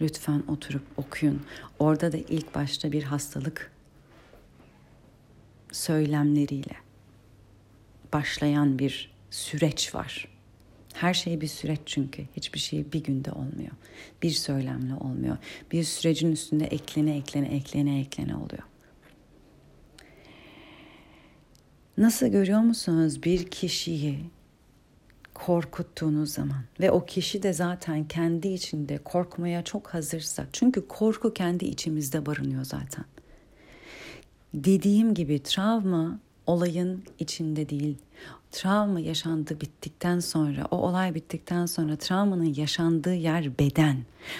[0.00, 1.42] lütfen oturup okuyun.
[1.78, 3.72] Orada da ilk başta bir hastalık
[5.72, 6.76] söylemleriyle
[8.12, 10.28] başlayan bir süreç var.
[10.94, 12.24] Her şey bir süreç çünkü.
[12.36, 13.70] Hiçbir şey bir günde olmuyor.
[14.22, 15.36] Bir söylemle olmuyor.
[15.72, 18.62] Bir sürecin üstünde eklene eklene eklene eklene oluyor.
[21.98, 24.18] Nasıl görüyor musunuz bir kişiyi
[25.36, 31.64] korkuttuğunuz zaman ve o kişi de zaten kendi içinde korkmaya çok hazırsa çünkü korku kendi
[31.64, 33.04] içimizde barınıyor zaten.
[34.54, 37.96] Dediğim gibi travma olayın içinde değil.
[38.52, 43.96] Travma yaşandı bittikten sonra, o olay bittikten sonra travmanın yaşandığı yer beden.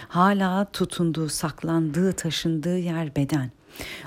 [0.08, 3.50] Hala tutunduğu, saklandığı, taşındığı yer beden.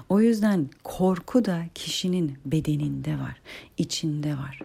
[0.10, 3.42] O yüzden korku da kişinin bedeninde var,
[3.78, 4.60] içinde var.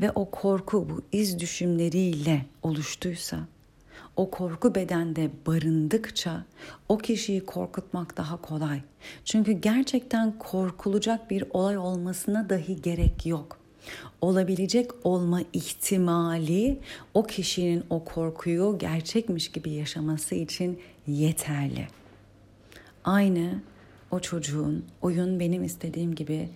[0.00, 3.38] Ve o korku bu iz düşümleriyle oluştuysa
[4.16, 6.44] o korku bedende barındıkça
[6.88, 8.82] o kişiyi korkutmak daha kolay.
[9.24, 13.58] Çünkü gerçekten korkulacak bir olay olmasına dahi gerek yok.
[14.20, 16.78] Olabilecek olma ihtimali
[17.14, 21.88] o kişinin o korkuyu gerçekmiş gibi yaşaması için yeterli.
[23.04, 23.62] Aynı
[24.10, 26.48] o çocuğun oyun benim istediğim gibi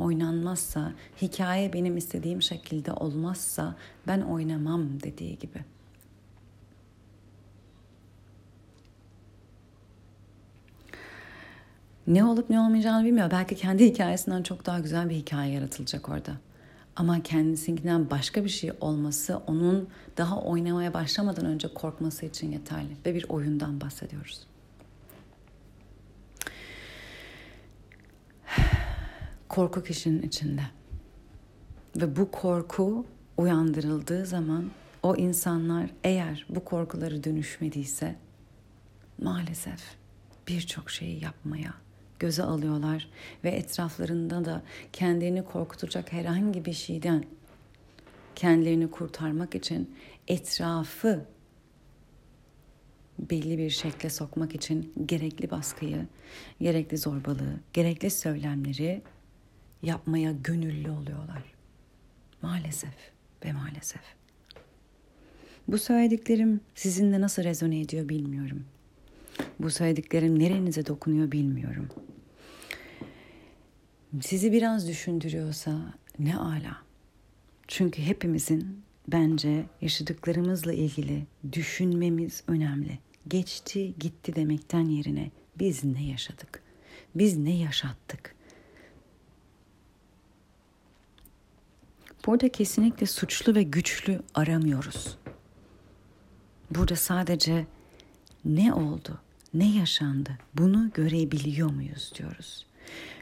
[0.00, 3.74] oynanmazsa, hikaye benim istediğim şekilde olmazsa
[4.06, 5.64] ben oynamam dediği gibi.
[12.06, 13.30] Ne olup ne olmayacağını bilmiyor.
[13.30, 16.32] Belki kendi hikayesinden çok daha güzel bir hikaye yaratılacak orada.
[16.96, 22.96] Ama kendisinkinden başka bir şey olması onun daha oynamaya başlamadan önce korkması için yeterli.
[23.06, 24.46] Ve bir oyundan bahsediyoruz.
[29.50, 30.62] Korku kişinin içinde.
[31.96, 34.70] Ve bu korku uyandırıldığı zaman
[35.02, 38.16] o insanlar eğer bu korkuları dönüşmediyse
[39.22, 39.80] maalesef
[40.48, 41.74] birçok şeyi yapmaya
[42.18, 43.08] göze alıyorlar
[43.44, 47.24] ve etraflarında da kendilerini korkutacak herhangi bir şeyden
[48.34, 49.96] kendilerini kurtarmak için
[50.28, 51.24] etrafı
[53.18, 56.06] belli bir şekle sokmak için gerekli baskıyı,
[56.60, 59.02] gerekli zorbalığı, gerekli söylemleri
[59.82, 61.42] yapmaya gönüllü oluyorlar.
[62.42, 62.94] Maalesef
[63.44, 64.02] ve maalesef.
[65.68, 68.64] Bu söylediklerim sizinle nasıl rezone ediyor bilmiyorum.
[69.58, 71.88] Bu söylediklerim nerenize dokunuyor bilmiyorum.
[74.20, 76.82] Sizi biraz düşündürüyorsa ne ala.
[77.68, 82.98] Çünkü hepimizin bence yaşadıklarımızla ilgili düşünmemiz önemli.
[83.28, 86.62] Geçti gitti demekten yerine biz ne yaşadık?
[87.14, 88.34] Biz ne yaşattık?
[92.26, 95.16] Burada kesinlikle suçlu ve güçlü aramıyoruz.
[96.70, 97.66] Burada sadece
[98.44, 99.18] ne oldu?
[99.54, 102.66] ne yaşandı bunu görebiliyor muyuz diyoruz.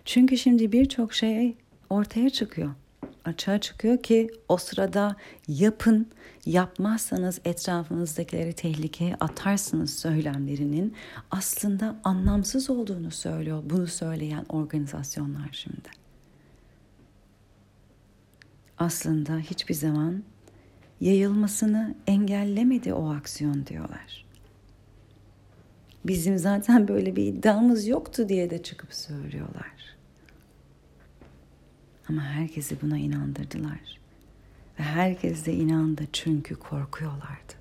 [0.05, 1.57] Çünkü şimdi birçok şey
[1.91, 2.75] ortaya çıkıyor.
[3.25, 5.17] açığa çıkıyor ki o sırada
[5.49, 6.07] yapın,
[6.47, 10.95] yapmazsanız etrafınızdakileri tehlikeye atarsınız söylemlerinin
[11.31, 15.89] aslında anlamsız olduğunu söylüyor bunu söyleyen organizasyonlar şimdi.
[18.79, 20.23] Aslında hiçbir zaman
[21.01, 24.25] yayılmasını engellemedi o aksiyon diyorlar.
[26.05, 29.73] Bizim zaten böyle bir iddiamız yoktu diye de çıkıp söylüyorlar.
[32.09, 33.99] Ama herkesi buna inandırdılar.
[34.79, 37.53] Ve herkes de inandı çünkü korkuyorlardı.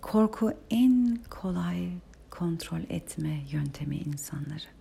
[0.00, 1.88] Korku en kolay
[2.30, 4.77] kontrol etme yöntemi insanları.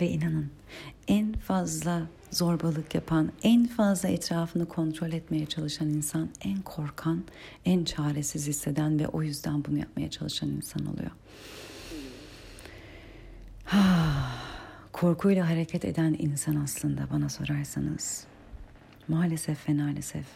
[0.00, 0.50] Ve inanın
[1.08, 7.24] en fazla zorbalık yapan, en fazla etrafını kontrol etmeye çalışan insan en korkan,
[7.64, 11.10] en çaresiz hisseden ve o yüzden bunu yapmaya çalışan insan oluyor.
[14.92, 18.26] Korkuyla hareket eden insan aslında bana sorarsanız
[19.08, 20.26] maalesef ve maalesef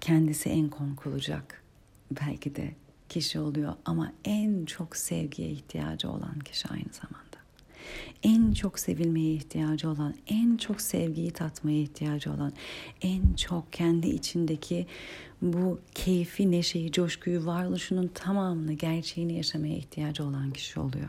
[0.00, 1.62] kendisi en korkulacak
[2.10, 2.74] belki de
[3.08, 7.23] kişi oluyor ama en çok sevgiye ihtiyacı olan kişi aynı zamanda
[8.22, 12.52] en çok sevilmeye ihtiyacı olan, en çok sevgiyi tatmaya ihtiyacı olan,
[13.02, 14.86] en çok kendi içindeki
[15.42, 21.08] bu keyfi, neşeyi, coşkuyu, varoluşunun tamamını, gerçeğini yaşamaya ihtiyacı olan kişi oluyor.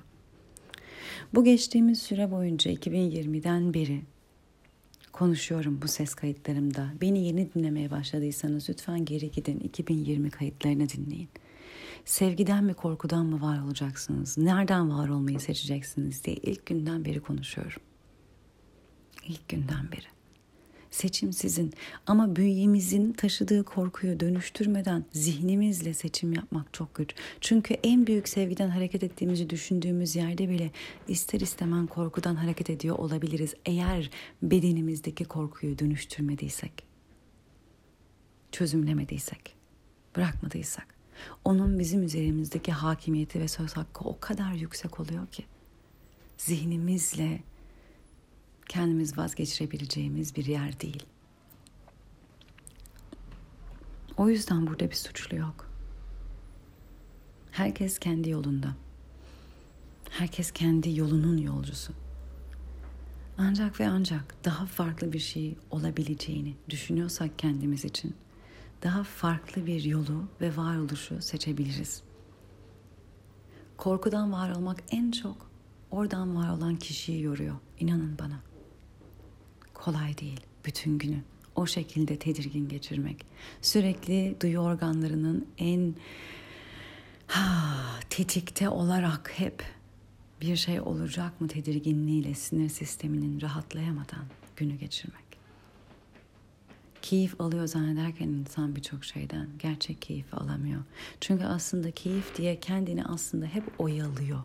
[1.34, 4.02] Bu geçtiğimiz süre boyunca 2020'den beri
[5.12, 6.94] konuşuyorum bu ses kayıtlarımda.
[7.02, 11.30] Beni yeni dinlemeye başladıysanız lütfen geri gidin 2020 kayıtlarını dinleyin.
[12.06, 14.38] Sevgiden mi korkudan mı var olacaksınız?
[14.38, 17.82] Nereden var olmayı seçeceksiniz diye ilk günden beri konuşuyorum.
[19.28, 20.06] İlk günden beri.
[20.92, 21.74] Seçim sizin
[22.08, 27.16] ama bünyemizin taşıdığı korkuyu dönüştürmeden zihnimizle seçim yapmak çok güç.
[27.42, 30.72] Çünkü en büyük sevgiden hareket ettiğimizi düşündüğümüz yerde bile
[31.08, 34.10] ister istemen korkudan hareket ediyor olabiliriz eğer
[34.42, 36.84] bedenimizdeki korkuyu dönüştürmediysek,
[38.52, 39.56] çözümlemediysek,
[40.16, 40.95] bırakmadıysak.
[41.46, 45.46] Onun bizim üzerimizdeki hakimiyeti ve söz hakkı o kadar yüksek oluyor ki
[46.38, 47.44] zihnimizle
[48.70, 51.04] kendimiz vazgeçirebileceğimiz bir yer değil.
[54.18, 55.70] O yüzden burada bir suçlu yok.
[57.52, 58.76] Herkes kendi yolunda.
[60.10, 61.94] Herkes kendi yolunun yolcusu.
[63.38, 68.16] Ancak ve ancak daha farklı bir şey olabileceğini düşünüyorsak kendimiz için
[68.86, 72.04] daha farklı bir yolu ve varoluşu seçebiliriz.
[73.78, 75.52] Korkudan var olmak en çok
[75.92, 77.56] oradan var olan kişiyi yoruyor.
[77.80, 78.40] İnanın bana.
[79.74, 81.24] Kolay değil bütün günü
[81.56, 83.26] o şekilde tedirgin geçirmek.
[83.62, 85.96] Sürekli duyu organlarının en
[87.28, 87.76] ha,
[88.10, 89.64] tetikte olarak hep
[90.42, 94.26] bir şey olacak mı tedirginliğiyle sinir sisteminin rahatlayamadan
[94.56, 95.25] günü geçirmek
[97.06, 100.82] keyif alıyor zannederken insan birçok şeyden gerçek keyif alamıyor.
[101.22, 104.40] Çünkü aslında keyif diye kendini aslında hep oyalıyor.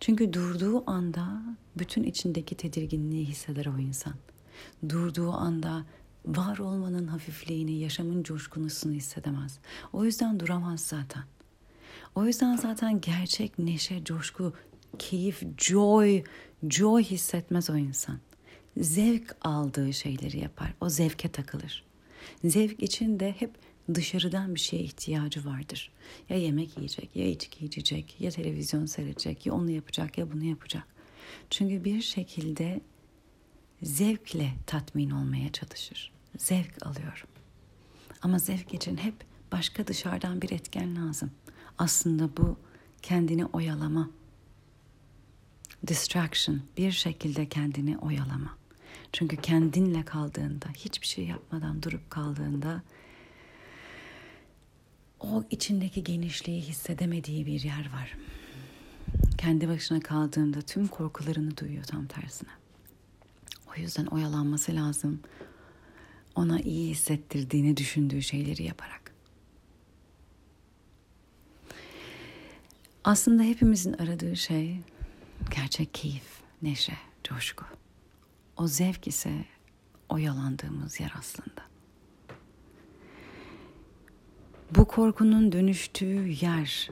[0.00, 1.42] Çünkü durduğu anda
[1.78, 4.14] bütün içindeki tedirginliği hisseder o insan.
[4.88, 5.84] Durduğu anda
[6.26, 9.58] var olmanın hafifliğini, yaşamın coşkunusunu hissedemez.
[9.92, 11.22] O yüzden duramaz zaten.
[12.14, 14.52] O yüzden zaten gerçek neşe, coşku,
[14.98, 16.22] keyif, joy,
[16.62, 18.18] joy hissetmez o insan
[18.76, 20.74] zevk aldığı şeyleri yapar.
[20.80, 21.84] O zevke takılır.
[22.44, 23.50] Zevk için de hep
[23.94, 25.92] dışarıdan bir şeye ihtiyacı vardır.
[26.28, 30.84] Ya yemek yiyecek, ya içki içecek, ya televizyon seyredecek, ya onu yapacak, ya bunu yapacak.
[31.50, 32.80] Çünkü bir şekilde
[33.82, 36.12] zevkle tatmin olmaya çalışır.
[36.38, 37.28] Zevk alıyorum.
[38.22, 39.14] Ama zevk için hep
[39.52, 41.30] başka dışarıdan bir etken lazım.
[41.78, 42.56] Aslında bu
[43.02, 44.10] kendini oyalama.
[45.86, 48.59] Distraction, bir şekilde kendini oyalama.
[49.12, 52.82] Çünkü kendinle kaldığında, hiçbir şey yapmadan durup kaldığında
[55.20, 58.16] o içindeki genişliği hissedemediği bir yer var.
[59.38, 62.50] Kendi başına kaldığında tüm korkularını duyuyor tam tersine.
[63.70, 65.20] O yüzden oyalanması lazım.
[66.34, 69.14] Ona iyi hissettirdiğini düşündüğü şeyleri yaparak.
[73.04, 74.80] Aslında hepimizin aradığı şey
[75.56, 77.64] gerçek keyif, neşe, coşku.
[78.60, 79.44] O zevk ise
[80.08, 81.62] oyalandığımız yer aslında.
[84.76, 86.90] Bu korkunun dönüştüğü yer,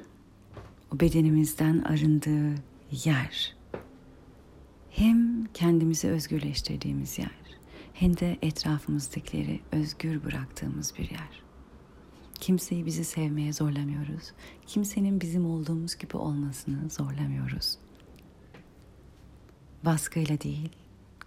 [0.95, 2.55] o bedenimizden arındığı
[3.05, 3.57] yer.
[4.91, 7.59] Hem kendimizi özgürleştirdiğimiz yer,
[7.93, 11.43] hem de etrafımızdakileri özgür bıraktığımız bir yer.
[12.35, 14.33] Kimseyi bizi sevmeye zorlamıyoruz.
[14.67, 17.79] Kimsenin bizim olduğumuz gibi olmasını zorlamıyoruz.
[19.85, 20.71] Baskıyla değil,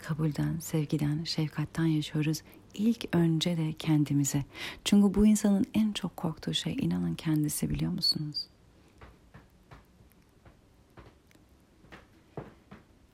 [0.01, 2.41] kabulden, sevgiden, şefkatten yaşıyoruz.
[2.73, 4.45] İlk önce de kendimize.
[4.85, 8.47] Çünkü bu insanın en çok korktuğu şey inanın kendisi biliyor musunuz?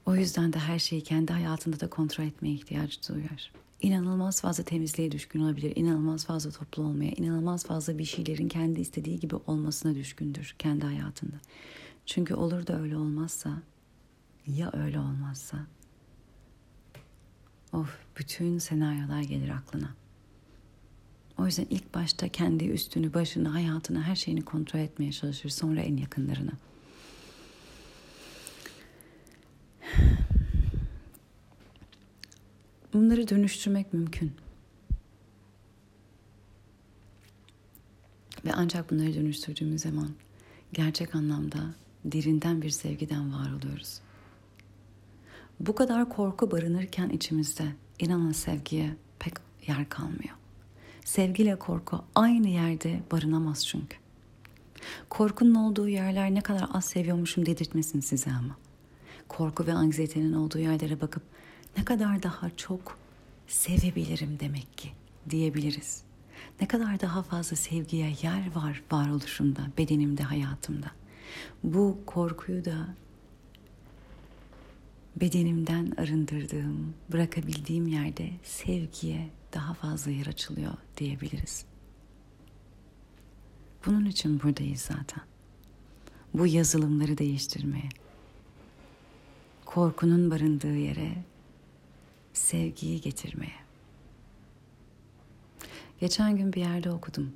[0.06, 3.52] O yüzden de her şeyi kendi hayatında da kontrol etmeye ihtiyaç duyuyor.
[3.82, 9.20] İnanılmaz fazla temizliğe düşkün olabilir, inanılmaz fazla toplu olmaya, inanılmaz fazla bir şeylerin kendi istediği
[9.20, 11.36] gibi olmasına düşkündür kendi hayatında.
[12.06, 13.62] Çünkü olur da öyle olmazsa,
[14.48, 15.58] ya öyle olmazsa,
[17.74, 19.90] of bütün senaryolar gelir aklına.
[21.38, 25.50] O yüzden ilk başta kendi üstünü, başını, hayatını, her şeyini kontrol etmeye çalışır.
[25.50, 26.52] Sonra en yakınlarını.
[32.94, 34.32] Bunları dönüştürmek mümkün.
[38.46, 40.10] Ve ancak bunları dönüştürdüğümüz zaman
[40.74, 41.60] gerçek anlamda
[42.06, 44.00] derinden bir sevgiden var oluyoruz.
[45.60, 47.64] Bu kadar korku barınırken içimizde
[48.00, 49.34] inanın sevgiye pek
[49.68, 50.36] yer kalmıyor.
[51.06, 53.98] Sevgiyle korku aynı yerde barınamaz çünkü.
[55.10, 58.58] Korkunun olduğu yerler ne kadar az seviyormuşum dedirtmesin size ama.
[59.28, 61.24] Korku ve anksiyetenin olduğu yerlere bakıp
[61.78, 62.98] ne kadar daha çok
[63.48, 64.90] sevebilirim demek ki
[65.30, 66.02] diyebiliriz.
[66.62, 70.92] Ne kadar daha fazla sevgiye yer var varoluşumda, bedenimde, hayatımda.
[71.64, 72.88] Bu korkuyu da
[75.22, 81.66] bedenimden arındırdığım, bırakabildiğim yerde sevgiye daha fazla yer açılıyor diyebiliriz.
[83.86, 85.24] Bunun için buradayız zaten.
[86.34, 87.90] Bu yazılımları değiştirmeye.
[89.66, 91.24] Korkunun barındığı yere
[92.34, 93.68] sevgiyi getirmeye.
[96.00, 97.32] Geçen gün bir yerde okudum.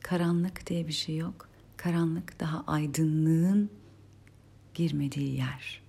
[0.00, 1.48] Karanlık diye bir şey yok.
[1.76, 3.70] Karanlık daha aydınlığın
[4.74, 5.85] girmediği yer.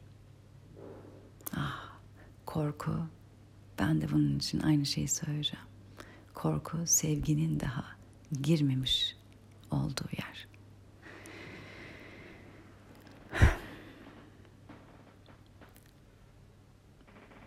[1.55, 1.99] Ah,
[2.45, 2.91] korku.
[3.79, 5.65] Ben de bunun için aynı şeyi söyleyeceğim.
[6.33, 7.85] Korku sevginin daha
[8.41, 9.15] girmemiş
[9.71, 10.47] olduğu yer.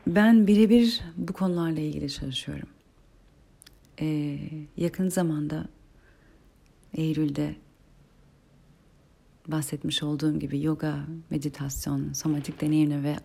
[0.06, 2.68] Ben birebir bu konularla ilgili çalışıyorum.
[4.00, 4.38] Ee,
[4.76, 5.68] yakın zamanda
[6.94, 7.56] Eylül'de
[9.48, 13.16] bahsetmiş olduğum gibi yoga, meditasyon, somatik deneyimle ve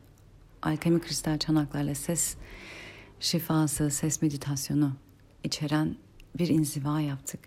[0.66, 2.36] alkemi kristal çanaklarla ses
[3.20, 4.94] şifası, ses meditasyonu
[5.44, 5.96] içeren
[6.38, 7.40] bir inziva yaptık.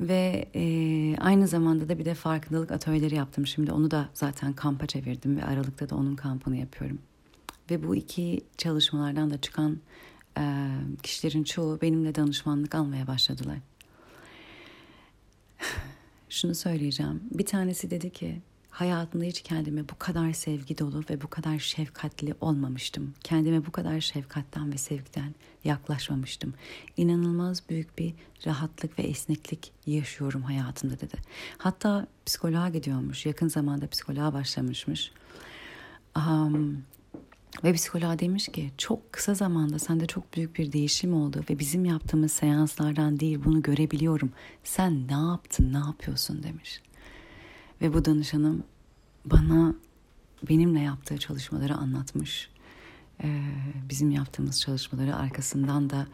[0.00, 0.62] Ve e,
[1.16, 3.46] aynı zamanda da bir de farkındalık atölyeleri yaptım.
[3.46, 6.98] Şimdi onu da zaten kampa çevirdim ve Aralık'ta da onun kampını yapıyorum.
[7.70, 9.78] Ve bu iki çalışmalardan da çıkan
[10.38, 10.66] e,
[11.02, 13.58] kişilerin çoğu benimle danışmanlık almaya başladılar.
[16.28, 17.20] Şunu söyleyeceğim.
[17.30, 22.34] Bir tanesi dedi ki hayatımda hiç kendime bu kadar sevgi dolu ve bu kadar şefkatli
[22.40, 23.14] olmamıştım.
[23.24, 26.54] Kendime bu kadar şefkatten ve sevgiden yaklaşmamıştım.
[26.96, 28.14] İnanılmaz büyük bir
[28.46, 31.16] rahatlık ve esneklik yaşıyorum hayatımda dedi.
[31.58, 33.26] Hatta psikoloğa gidiyormuş.
[33.26, 35.12] Yakın zamanda psikoloğa başlamışmış.
[36.16, 36.84] Um,
[37.64, 41.84] ve psikoloğa demiş ki çok kısa zamanda sende çok büyük bir değişim oldu ve bizim
[41.84, 44.32] yaptığımız seanslardan değil bunu görebiliyorum.
[44.64, 46.80] Sen ne yaptın, ne yapıyorsun demiş.
[47.80, 48.64] Ve bu danışanım
[49.24, 49.74] bana
[50.48, 52.50] benimle yaptığı çalışmaları anlatmış.
[53.22, 53.42] Ee,
[53.88, 56.06] bizim yaptığımız çalışmaları arkasından da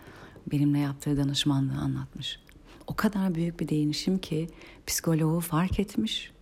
[0.53, 2.41] benimle yaptığı danışmanlığı anlatmış.
[2.87, 4.49] O kadar büyük bir değişim ki
[4.87, 6.33] psikoloğu fark etmiş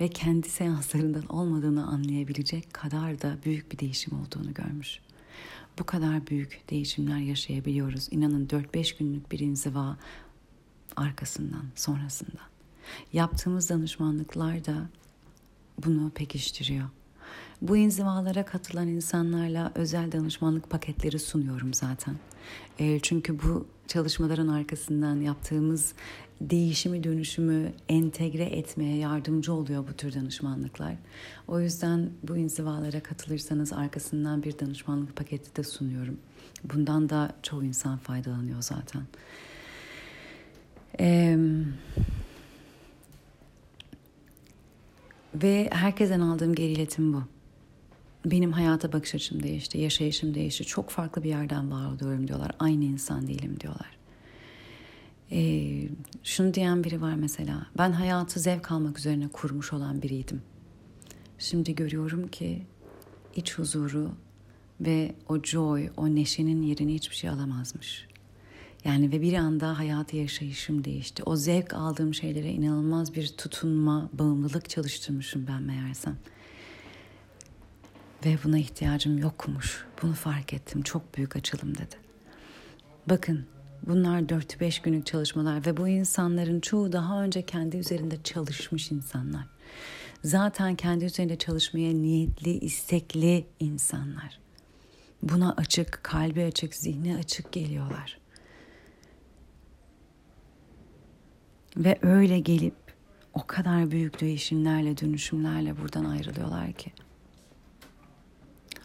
[0.00, 5.00] ve kendi seanslarından olmadığını anlayabilecek kadar da büyük bir değişim olduğunu görmüş.
[5.78, 8.08] Bu kadar büyük değişimler yaşayabiliyoruz.
[8.10, 9.96] İnanın 4-5 günlük bir inziva
[10.96, 12.51] arkasından, sonrasından.
[13.12, 14.88] Yaptığımız danışmanlıklar da
[15.84, 16.88] bunu pekiştiriyor.
[17.62, 22.16] Bu inzivalara katılan insanlarla özel danışmanlık paketleri sunuyorum zaten.
[22.78, 25.94] E, çünkü bu çalışmaların arkasından yaptığımız
[26.40, 30.94] değişimi dönüşümü entegre etmeye yardımcı oluyor bu tür danışmanlıklar.
[31.48, 36.18] O yüzden bu inzivalara katılırsanız arkasından bir danışmanlık paketi de sunuyorum.
[36.64, 39.02] Bundan da çoğu insan faydalanıyor zaten.
[40.98, 41.38] Eee
[45.34, 47.22] Ve herkesten aldığım geri iletim bu.
[48.24, 50.64] Benim hayata bakış açım değişti, yaşayışım değişti.
[50.64, 52.50] Çok farklı bir yerden var oluyorum diyorlar.
[52.58, 53.98] Aynı insan değilim diyorlar.
[55.32, 55.88] Ee,
[56.22, 57.66] şunu diyen biri var mesela.
[57.78, 60.42] Ben hayatı zevk almak üzerine kurmuş olan biriydim.
[61.38, 62.62] Şimdi görüyorum ki
[63.36, 64.10] iç huzuru
[64.80, 68.06] ve o joy, o neşenin yerini hiçbir şey alamazmış.
[68.84, 71.22] Yani ve bir anda hayatı yaşayışım değişti.
[71.22, 76.16] O zevk aldığım şeylere inanılmaz bir tutunma, bağımlılık çalıştırmışım ben meğersem.
[78.24, 79.86] Ve buna ihtiyacım yokmuş.
[80.02, 80.82] Bunu fark ettim.
[80.82, 81.96] Çok büyük açılım dedi.
[83.08, 83.46] Bakın
[83.86, 89.46] bunlar 4-5 günlük çalışmalar ve bu insanların çoğu daha önce kendi üzerinde çalışmış insanlar.
[90.24, 94.38] Zaten kendi üzerinde çalışmaya niyetli, istekli insanlar.
[95.22, 98.21] Buna açık, kalbi açık, zihni açık geliyorlar.
[101.76, 102.74] Ve öyle gelip
[103.34, 106.92] o kadar büyük değişimlerle, dönüşümlerle buradan ayrılıyorlar ki.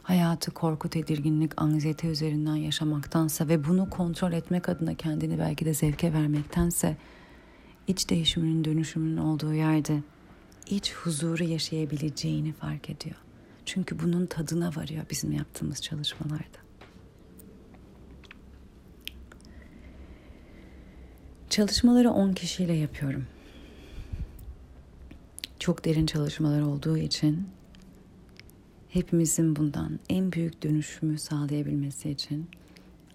[0.04, 6.14] Hayatı korku, tedirginlik, anksiyete üzerinden yaşamaktansa ve bunu kontrol etmek adına kendini belki de zevke
[6.14, 6.98] vermektense
[7.88, 10.02] iç değişiminin, dönüşümünün olduğu yerde
[10.70, 13.16] iç huzuru yaşayabileceğini fark ediyor.
[13.66, 16.67] Çünkü bunun tadına varıyor bizim yaptığımız çalışmalarda.
[21.58, 23.26] Çalışmaları 10 kişiyle yapıyorum.
[25.60, 27.50] Çok derin çalışmalar olduğu için
[28.90, 32.50] hepimizin bundan en büyük dönüşümü sağlayabilmesi için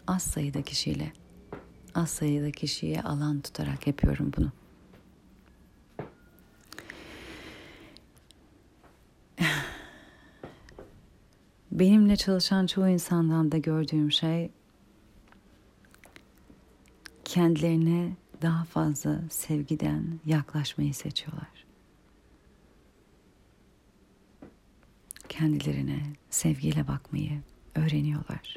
[0.06, 1.12] az sayıda kişiyle,
[1.94, 4.52] az sayıda kişiye alan tutarak yapıyorum bunu.
[11.72, 14.50] Benimle çalışan çoğu insandan da gördüğüm şey
[17.24, 21.64] kendilerine daha fazla sevgiden yaklaşmayı seçiyorlar.
[25.28, 27.40] Kendilerine sevgiyle bakmayı
[27.74, 28.56] öğreniyorlar.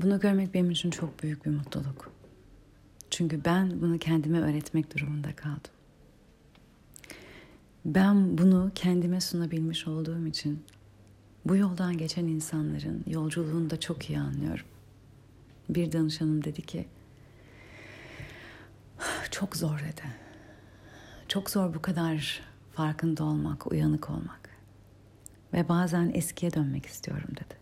[0.00, 2.12] Bunu görmek benim için çok büyük bir mutluluk.
[3.10, 5.70] Çünkü ben bunu kendime öğretmek durumunda kaldım.
[7.84, 10.64] Ben bunu kendime sunabilmiş olduğum için
[11.44, 14.66] bu yoldan geçen insanların yolculuğunu da çok iyi anlıyorum.
[15.68, 16.88] Bir danışanım dedi ki
[19.30, 20.02] çok zor dedi.
[21.28, 22.40] Çok zor bu kadar
[22.72, 24.50] farkında olmak, uyanık olmak.
[25.52, 27.56] Ve bazen eskiye dönmek istiyorum dedi.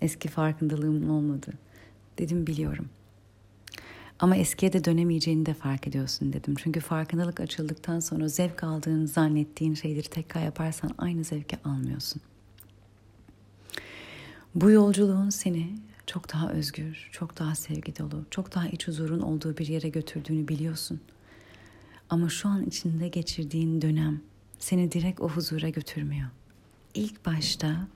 [0.00, 1.52] Eski farkındalığımın olmadı.
[2.18, 2.88] Dedim biliyorum.
[4.18, 6.54] Ama eskiye de dönemeyeceğini de fark ediyorsun dedim.
[6.58, 12.22] Çünkü farkındalık açıldıktan sonra zevk aldığını zannettiğin şeyleri tekrar yaparsan aynı zevki almıyorsun.
[14.54, 19.58] Bu yolculuğun seni çok daha özgür, çok daha sevgi dolu, çok daha iç huzurun olduğu
[19.58, 21.00] bir yere götürdüğünü biliyorsun.
[22.10, 24.20] Ama şu an içinde geçirdiğin dönem
[24.58, 26.28] seni direkt o huzura götürmüyor.
[26.94, 27.88] İlk başta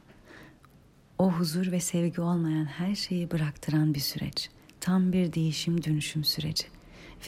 [1.19, 4.51] o huzur ve sevgi olmayan her şeyi bıraktıran bir süreç
[4.81, 6.65] tam bir değişim dönüşüm süreci.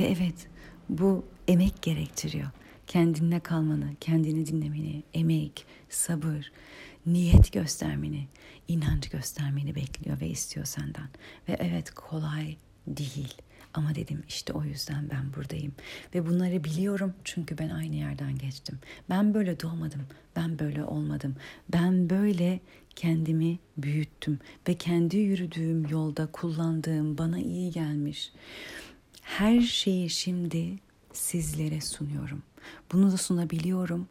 [0.01, 0.47] Ve evet
[0.89, 2.51] bu emek gerektiriyor.
[2.87, 6.53] Kendinle kalmanı, kendini dinlemeni, emek, sabır,
[7.07, 8.28] niyet göstermeni,
[8.68, 11.09] inanç göstermeni bekliyor ve istiyor senden.
[11.48, 13.34] Ve evet kolay değil.
[13.74, 15.72] Ama dedim işte o yüzden ben buradayım.
[16.14, 18.78] Ve bunları biliyorum çünkü ben aynı yerden geçtim.
[19.11, 20.07] Ben böyle doğmadım.
[20.36, 21.36] Ben böyle olmadım.
[21.72, 22.61] Ben böyle
[22.96, 24.38] kendimi büyüttüm
[24.68, 28.32] ve kendi yürüdüğüm yolda kullandığım bana iyi gelmiş
[29.22, 30.78] her şeyi şimdi
[31.12, 32.42] sizlere sunuyorum.
[32.92, 34.09] Bunu da sunabiliyorum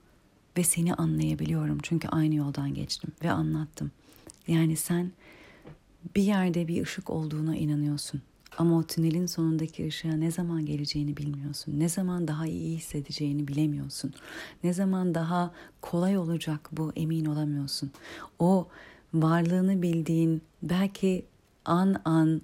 [0.61, 3.91] ve seni anlayabiliyorum çünkü aynı yoldan geçtim ve anlattım.
[4.47, 5.11] Yani sen
[6.15, 8.21] bir yerde bir ışık olduğuna inanıyorsun.
[8.57, 11.79] Ama o tünelin sonundaki ışığa ne zaman geleceğini bilmiyorsun.
[11.79, 14.13] Ne zaman daha iyi hissedeceğini bilemiyorsun.
[14.63, 15.51] Ne zaman daha
[15.81, 17.91] kolay olacak bu emin olamıyorsun.
[18.39, 18.67] O
[19.13, 21.25] varlığını bildiğin belki
[21.65, 22.41] an an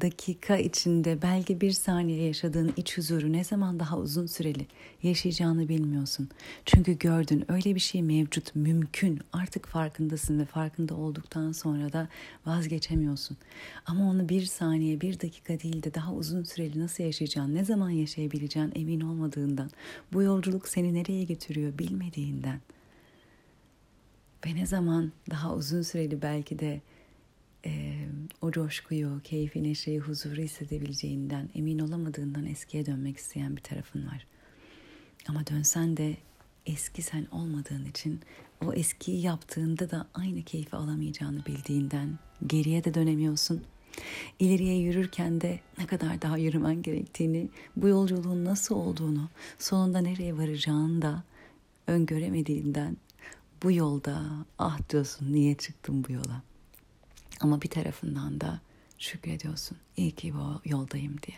[0.00, 4.66] dakika içinde belki bir saniye yaşadığın iç huzuru ne zaman daha uzun süreli
[5.02, 6.28] yaşayacağını bilmiyorsun.
[6.64, 9.20] Çünkü gördün öyle bir şey mevcut, mümkün.
[9.32, 12.08] Artık farkındasın ve farkında olduktan sonra da
[12.46, 13.36] vazgeçemiyorsun.
[13.86, 17.90] Ama onu bir saniye, bir dakika değil de daha uzun süreli nasıl yaşayacağın, ne zaman
[17.90, 19.70] yaşayabileceğin emin olmadığından,
[20.12, 22.60] bu yolculuk seni nereye getiriyor bilmediğinden
[24.46, 26.80] ve ne zaman daha uzun süreli belki de
[27.66, 27.94] e,
[28.40, 34.26] o coşkuyu, keyfi, neşeyi, huzuru hissedebileceğinden emin olamadığından eskiye dönmek isteyen bir tarafın var.
[35.28, 36.16] Ama dönsen de
[36.66, 38.20] eski sen olmadığın için
[38.64, 43.64] o eskiyi yaptığında da aynı keyfi alamayacağını bildiğinden geriye de dönemiyorsun.
[44.38, 51.02] İleriye yürürken de ne kadar daha yürümen gerektiğini, bu yolculuğun nasıl olduğunu, sonunda nereye varacağını
[51.02, 51.24] da
[51.86, 52.96] öngöremediğinden
[53.62, 54.22] bu yolda
[54.58, 56.42] ah diyorsun niye çıktım bu yola.
[57.42, 58.60] Ama bir tarafından da
[58.98, 59.78] şükrediyorsun.
[59.96, 61.36] İyi ki bu yoldayım diye.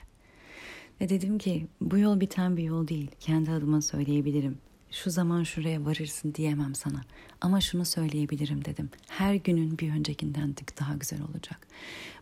[1.00, 3.10] Ve dedim ki bu yol biten bir yol değil.
[3.20, 4.58] Kendi adıma söyleyebilirim.
[4.90, 7.04] Şu zaman şuraya varırsın diyemem sana.
[7.40, 8.90] Ama şunu söyleyebilirim dedim.
[9.08, 11.66] Her günün bir öncekinden daha güzel olacak.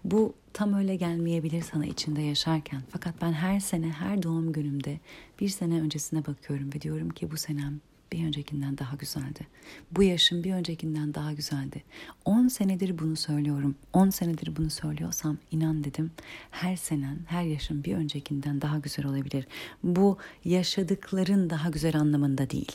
[0.04, 2.82] Bu tam öyle gelmeyebilir sana içinde yaşarken.
[2.90, 5.00] Fakat ben her sene her doğum günümde
[5.40, 7.80] bir sene öncesine bakıyorum ve diyorum ki bu senem
[8.12, 9.46] bir öncekinden daha güzeldi.
[9.90, 11.82] Bu yaşım bir öncekinden daha güzeldi.
[12.24, 13.74] 10 senedir bunu söylüyorum.
[13.92, 16.10] 10 senedir bunu söylüyorsam inan dedim.
[16.50, 19.46] Her senen, her yaşın bir öncekinden daha güzel olabilir.
[19.82, 22.72] Bu yaşadıkların daha güzel anlamında değil.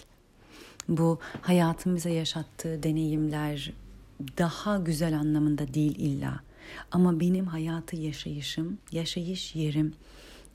[0.89, 3.73] Bu hayatın bize yaşattığı deneyimler
[4.37, 6.39] daha güzel anlamında değil illa.
[6.91, 9.93] Ama benim hayatı yaşayışım, yaşayış yerim,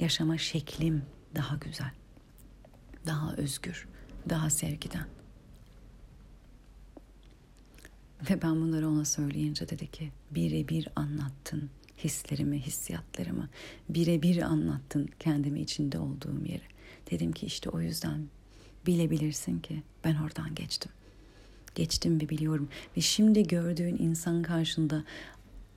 [0.01, 1.03] yaşama şeklim
[1.35, 1.91] daha güzel.
[3.07, 3.89] Daha özgür,
[4.29, 5.07] daha sevgiden.
[8.31, 11.71] Ve ben bunları ona söyleyince dedi ki birebir anlattın
[12.05, 13.49] hislerimi, hissiyatlarımı.
[13.89, 16.73] Birebir anlattın kendimi içinde olduğum yeri.
[17.11, 18.29] Dedim ki işte o yüzden
[18.87, 20.93] bilebilirsin ki ben oradan geçtim.
[21.75, 22.69] Geçtim ve biliyorum.
[22.97, 25.05] Ve şimdi gördüğün insan karşında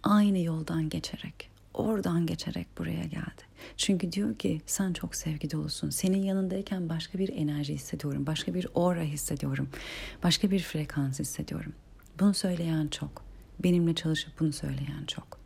[0.04, 3.45] aynı yoldan geçerek, oradan geçerek buraya geldi.
[3.78, 5.90] Çünkü diyor ki sen çok sevgi dolusun.
[5.90, 9.70] Senin yanındayken başka bir enerji hissediyorum, başka bir aura hissediyorum,
[10.24, 11.74] başka bir frekans hissediyorum.
[12.20, 13.26] Bunu söyleyen çok.
[13.64, 15.40] Benimle çalışıp bunu söyleyen çok.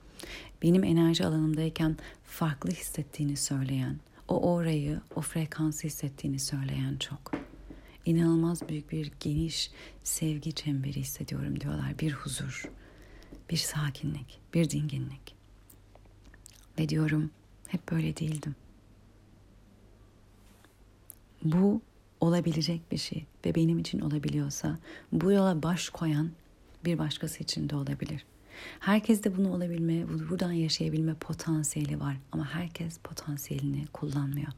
[0.61, 7.31] Benim enerji alanımdayken farklı hissettiğini söyleyen, o orayı, o frekansı hissettiğini söyleyen çok.
[8.05, 9.71] İnanılmaz büyük bir geniş
[10.03, 11.99] sevgi çemberi hissediyorum diyorlar.
[11.99, 12.71] Bir huzur,
[13.49, 15.35] bir sakinlik, bir dinginlik.
[16.79, 17.31] Ve diyorum
[17.71, 18.55] hep böyle değildim.
[21.43, 21.81] Bu
[22.21, 24.77] olabilecek bir şey ve benim için olabiliyorsa
[25.11, 26.29] bu yola baş koyan
[26.85, 28.25] bir başkası için de olabilir.
[28.79, 34.51] Herkes de bunu olabilme, buradan yaşayabilme potansiyeli var ama herkes potansiyelini kullanmıyor.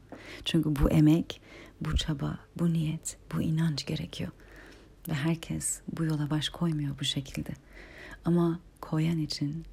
[0.46, 1.42] Çünkü bu emek,
[1.82, 4.32] bu çaba, bu niyet, bu inanç gerekiyor.
[5.10, 7.50] Ve herkes bu yola baş koymuyor bu şekilde.
[8.26, 9.66] Ama koyan için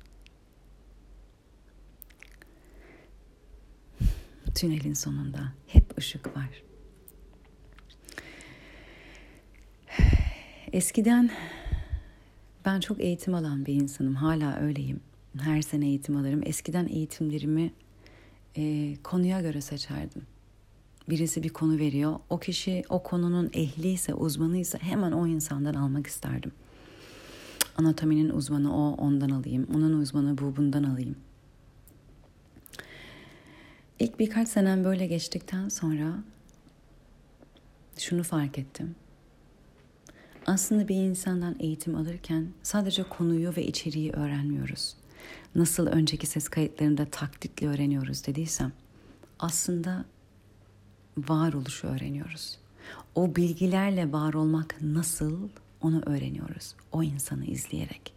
[4.59, 6.63] tünelin sonunda hep ışık var.
[10.73, 11.31] Eskiden
[12.65, 14.15] ben çok eğitim alan bir insanım.
[14.15, 15.01] Hala öyleyim.
[15.41, 16.41] Her sene eğitim alırım.
[16.45, 17.73] Eskiden eğitimlerimi
[18.57, 20.23] e, konuya göre seçerdim.
[21.11, 22.21] Birisi bir konu veriyor.
[22.31, 26.53] O kişi o konunun ehliyse, uzmanıysa hemen o insandan almak isterdim.
[27.77, 29.67] Anatominin uzmanı o, ondan alayım.
[29.75, 31.17] Onun uzmanı bu, bundan alayım.
[33.99, 36.15] İlk birkaç senem böyle geçtikten sonra
[37.99, 38.95] şunu fark ettim.
[40.47, 44.97] Aslında bir insandan eğitim alırken sadece konuyu ve içeriği öğrenmiyoruz.
[45.55, 48.73] Nasıl önceki ses kayıtlarında taklitle öğreniyoruz dediysem
[49.39, 50.05] aslında
[51.17, 52.59] varoluşu öğreniyoruz.
[53.15, 55.49] O bilgilerle var olmak nasıl
[55.81, 56.75] onu öğreniyoruz.
[56.93, 58.15] O insanı izleyerek.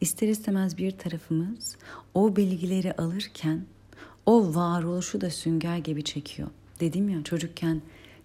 [0.00, 1.76] İster istemez bir tarafımız
[2.14, 3.66] o bilgileri alırken
[4.26, 6.48] o varoluşu da sünger gibi çekiyor.
[6.80, 7.82] Dedim ya çocukken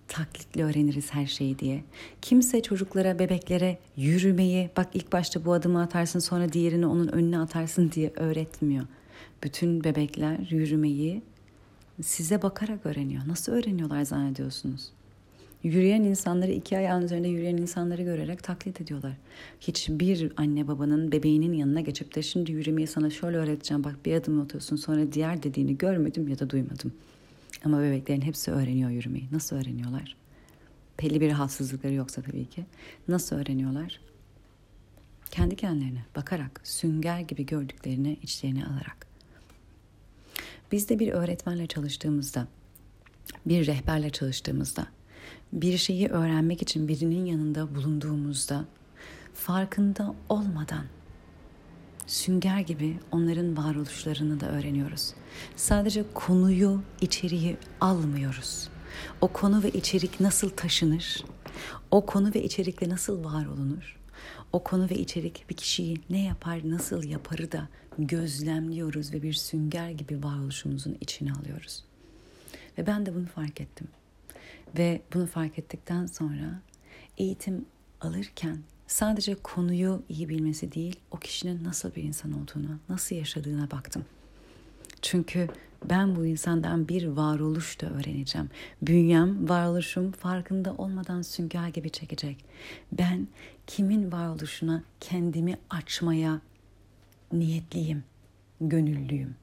[0.08, 1.84] taklitle öğreniriz her şeyi diye.
[2.22, 7.92] Kimse çocuklara, bebeklere yürümeyi, bak ilk başta bu adımı atarsın sonra diğerini onun önüne atarsın
[7.92, 8.86] diye öğretmiyor.
[9.44, 11.22] Bütün bebekler yürümeyi
[12.02, 13.28] size bakarak öğreniyor.
[13.28, 14.92] Nasıl öğreniyorlar zannediyorsunuz?
[15.66, 19.14] Yürüyen insanları iki ayağın üzerinde yürüyen insanları görerek taklit ediyorlar.
[19.60, 24.42] Hiçbir anne babanın bebeğinin yanına geçip de şimdi yürümeyi sana şöyle öğreteceğim bak bir adım
[24.42, 26.94] atıyorsun sonra diğer dediğini görmedim ya da duymadım.
[27.64, 29.28] Ama bebeklerin hepsi öğreniyor yürümeyi.
[29.32, 30.16] Nasıl öğreniyorlar?
[31.02, 32.66] Belli bir rahatsızlıkları yoksa tabii ki.
[33.08, 34.00] Nasıl öğreniyorlar?
[35.32, 39.08] Kendi kendilerine bakarak, sünger gibi gördüklerini içlerine alarak.
[40.72, 42.48] Biz de bir öğretmenle çalıştığımızda,
[43.46, 44.88] bir rehberle çalıştığımızda,
[45.54, 48.66] bir şeyi öğrenmek için birinin yanında bulunduğumuzda
[49.34, 50.86] farkında olmadan
[52.08, 55.14] sünger gibi onların varoluşlarını da öğreniyoruz.
[55.56, 58.70] Sadece konuyu, içeriği almıyoruz.
[59.22, 61.24] O konu ve içerik nasıl taşınır?
[61.92, 64.00] O konu ve içerikle nasıl var olunur?
[64.54, 67.68] O konu ve içerik bir kişiyi ne yapar, nasıl yaparı da
[68.00, 71.84] gözlemliyoruz ve bir sünger gibi varoluşumuzun içine alıyoruz.
[72.78, 73.88] Ve ben de bunu fark ettim.
[74.78, 76.62] Ve bunu fark ettikten sonra
[77.18, 77.66] eğitim
[78.02, 78.58] alırken
[78.88, 84.06] sadece konuyu iyi bilmesi değil, o kişinin nasıl bir insan olduğuna, nasıl yaşadığına baktım.
[85.02, 85.48] Çünkü
[85.90, 88.50] ben bu insandan bir varoluş da öğreneceğim.
[88.82, 92.46] Bünyem, varoluşum farkında olmadan sünger gibi çekecek.
[92.92, 93.28] Ben
[93.68, 96.42] kimin varoluşuna kendimi açmaya
[97.32, 98.04] niyetliyim,
[98.62, 99.36] gönüllüyüm.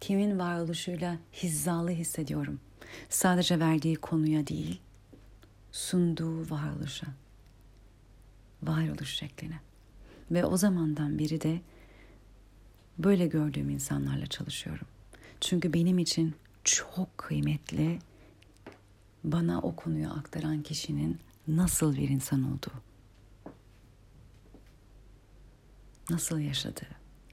[0.00, 2.60] Kimin varoluşuyla hizalı hissediyorum.
[3.08, 4.80] Sadece verdiği konuya değil,
[5.72, 7.06] sunduğu varoluşa
[8.62, 9.60] varoluş şekline.
[10.30, 11.60] Ve o zamandan beri de
[12.98, 14.86] böyle gördüğüm insanlarla çalışıyorum.
[15.40, 16.34] Çünkü benim için
[16.64, 17.98] çok kıymetli
[19.24, 21.18] bana o konuyu aktaran kişinin
[21.48, 22.82] nasıl bir insan olduğu.
[26.10, 26.82] Nasıl yaşadı?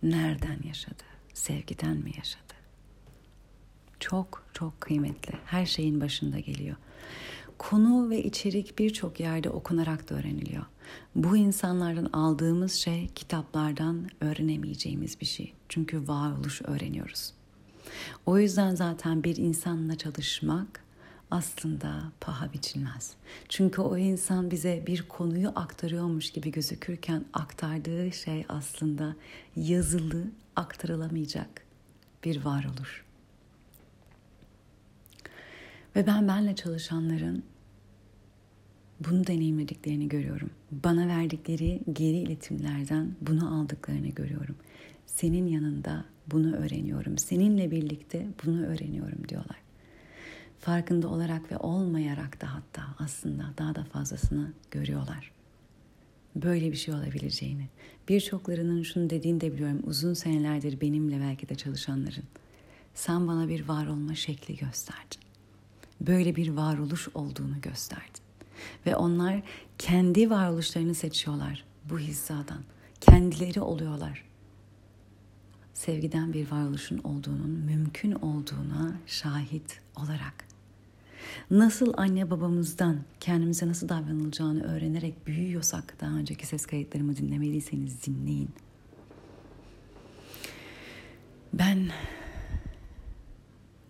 [0.04, 1.04] Nereden yaşadı?
[1.34, 2.55] Sevgiden mi yaşadı?
[4.00, 5.34] Çok çok kıymetli.
[5.46, 6.76] Her şeyin başında geliyor.
[7.58, 10.66] Konu ve içerik birçok yerde okunarak da öğreniliyor.
[11.16, 15.54] Bu insanlardan aldığımız şey kitaplardan öğrenemeyeceğimiz bir şey.
[15.70, 17.34] Çünkü varoluş öğreniyoruz.
[18.26, 20.84] O yüzden zaten bir insanla çalışmak
[21.32, 23.14] aslında paha biçilmez.
[23.50, 29.16] Çünkü o insan bize bir konuyu aktarıyormuş gibi gözükürken aktardığı şey aslında
[29.56, 30.24] yazılı,
[30.56, 31.66] aktarılamayacak
[32.24, 33.05] bir varoluş.
[35.96, 37.44] Ve ben benle çalışanların
[39.00, 40.50] bunu deneyimlediklerini görüyorum.
[40.72, 44.56] Bana verdikleri geri iletimlerden bunu aldıklarını görüyorum.
[45.06, 47.18] Senin yanında bunu öğreniyorum.
[47.18, 49.58] Seninle birlikte bunu öğreniyorum diyorlar.
[50.60, 55.32] Farkında olarak ve olmayarak da hatta aslında daha da fazlasını görüyorlar.
[56.36, 57.68] Böyle bir şey olabileceğini.
[58.10, 59.82] Birçoklarının şunu dediğini de biliyorum.
[59.84, 62.24] Uzun senelerdir benimle belki de çalışanların.
[62.94, 65.25] Sen bana bir var olma şekli gösterdin.
[66.02, 68.26] Böyle bir varoluş olduğunu gösterdin.
[68.86, 69.42] Ve onlar
[69.78, 72.62] kendi varoluşlarını seçiyorlar bu hizadan.
[73.02, 74.24] Kendileri oluyorlar.
[75.74, 80.46] Sevgiden bir varoluşun olduğunun mümkün olduğuna şahit olarak.
[81.52, 88.50] Nasıl anne babamızdan kendimize nasıl davranılacağını öğrenerek büyüyorsak daha önceki ses kayıtlarımı dinlemediyseniz dinleyin.
[91.54, 91.90] Ben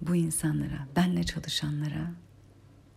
[0.07, 2.11] bu insanlara, benle çalışanlara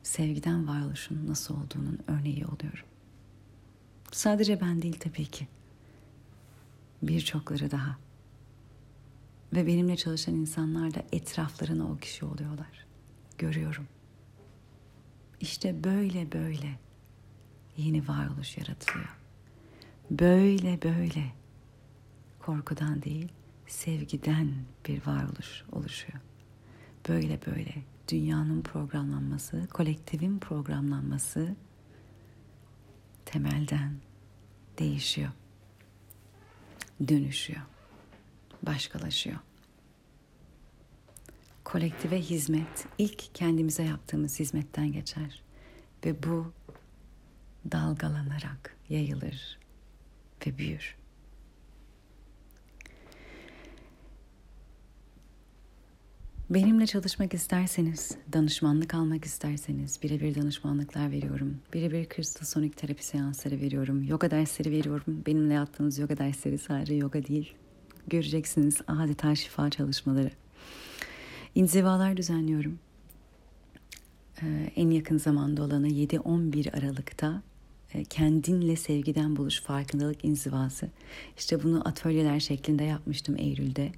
[0.02, 2.86] sevgiden varoluşun nasıl olduğunun örneği oluyorum.
[4.12, 5.48] Sadece ben değil tabii ki.
[7.02, 7.98] Birçokları daha.
[9.52, 12.86] Ve benimle çalışan insanlar da etraflarına o kişi oluyorlar.
[13.38, 13.88] Görüyorum.
[15.40, 16.78] İşte böyle böyle
[17.76, 19.16] yeni varoluş yaratılıyor.
[20.10, 21.32] Böyle böyle
[22.38, 23.28] korkudan değil,
[23.66, 24.54] sevgiden
[24.88, 26.20] bir varoluş oluşuyor.
[27.08, 27.74] Böyle böyle
[28.08, 31.54] dünyanın programlanması, kolektifin programlanması
[33.26, 33.92] temelden
[34.78, 35.30] değişiyor.
[37.08, 37.62] Dönüşüyor.
[38.62, 39.38] Başkalaşıyor.
[41.64, 45.42] Kolektive hizmet ilk kendimize yaptığımız hizmetten geçer
[46.04, 46.52] ve bu
[47.72, 49.58] dalgalanarak yayılır
[50.46, 50.97] ve büyür.
[56.50, 61.58] Benimle çalışmak isterseniz, danışmanlık almak isterseniz birebir danışmanlıklar veriyorum.
[61.74, 64.02] Birebir kristal sonik terapi seansları veriyorum.
[64.02, 65.22] Yoga dersleri veriyorum.
[65.26, 67.54] Benimle yaptığınız yoga dersleri sadece yoga değil.
[68.06, 70.30] Göreceksiniz adeta şifa çalışmaları.
[71.54, 72.78] İnzivalar düzenliyorum.
[74.42, 77.42] Ee, en yakın zamanda olanı 7-11 Aralık'ta
[77.94, 80.88] e, kendinle sevgiden buluş farkındalık inzivası.
[81.38, 83.92] İşte bunu atölyeler şeklinde yapmıştım Eylül'de.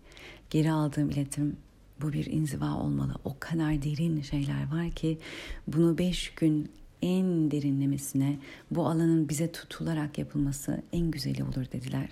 [0.51, 1.57] Geri aldığım iletim
[2.01, 3.15] bu bir inziva olmalı.
[3.25, 5.19] O kadar derin şeyler var ki
[5.67, 6.71] bunu beş gün
[7.03, 8.39] en derinlemesine
[8.71, 12.09] bu alanın bize tutularak yapılması en güzeli olur dediler.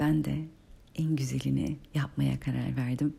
[0.00, 0.44] Ben de
[0.98, 3.14] en güzelini yapmaya karar verdim.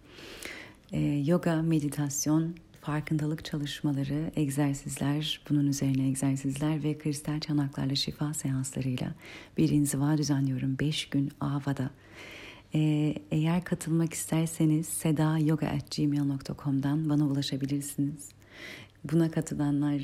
[0.91, 9.13] Ee, yoga, meditasyon, farkındalık çalışmaları, egzersizler, bunun üzerine egzersizler ve kristal çanaklarla şifa seanslarıyla
[9.57, 10.79] bir inziva düzenliyorum.
[10.79, 11.89] Beş gün Ava'da.
[12.77, 18.29] Ee, eğer katılmak isterseniz sedayoga.gmail.com'dan bana ulaşabilirsiniz.
[19.03, 20.01] Buna katılanlar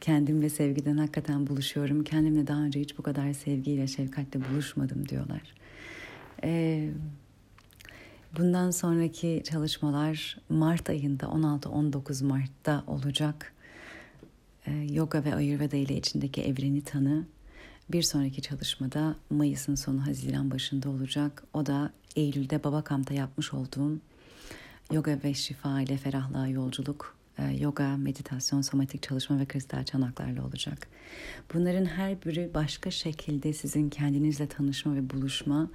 [0.00, 2.04] kendim ve sevgiden hakikaten buluşuyorum.
[2.04, 5.42] Kendimle daha önce hiç bu kadar sevgiyle, şefkatle buluşmadım diyorlar.
[6.44, 6.90] Ee,
[8.38, 13.52] bundan sonraki çalışmalar Mart ayında 16-19 Mart'ta olacak.
[14.66, 17.24] Ee, yoga ve Ayurveda ile içindeki evreni tanı
[17.92, 21.44] bir sonraki çalışmada Mayıs'ın sonu Haziran başında olacak.
[21.54, 23.98] O da Eylül'de Babakam'da yapmış olduğum
[24.92, 30.88] yoga ve şifa ile ferahlığa yolculuk, e, yoga, meditasyon, somatik çalışma ve kristal çanaklarla olacak.
[31.54, 35.70] Bunların her biri başka şekilde sizin kendinizle tanışma ve buluşma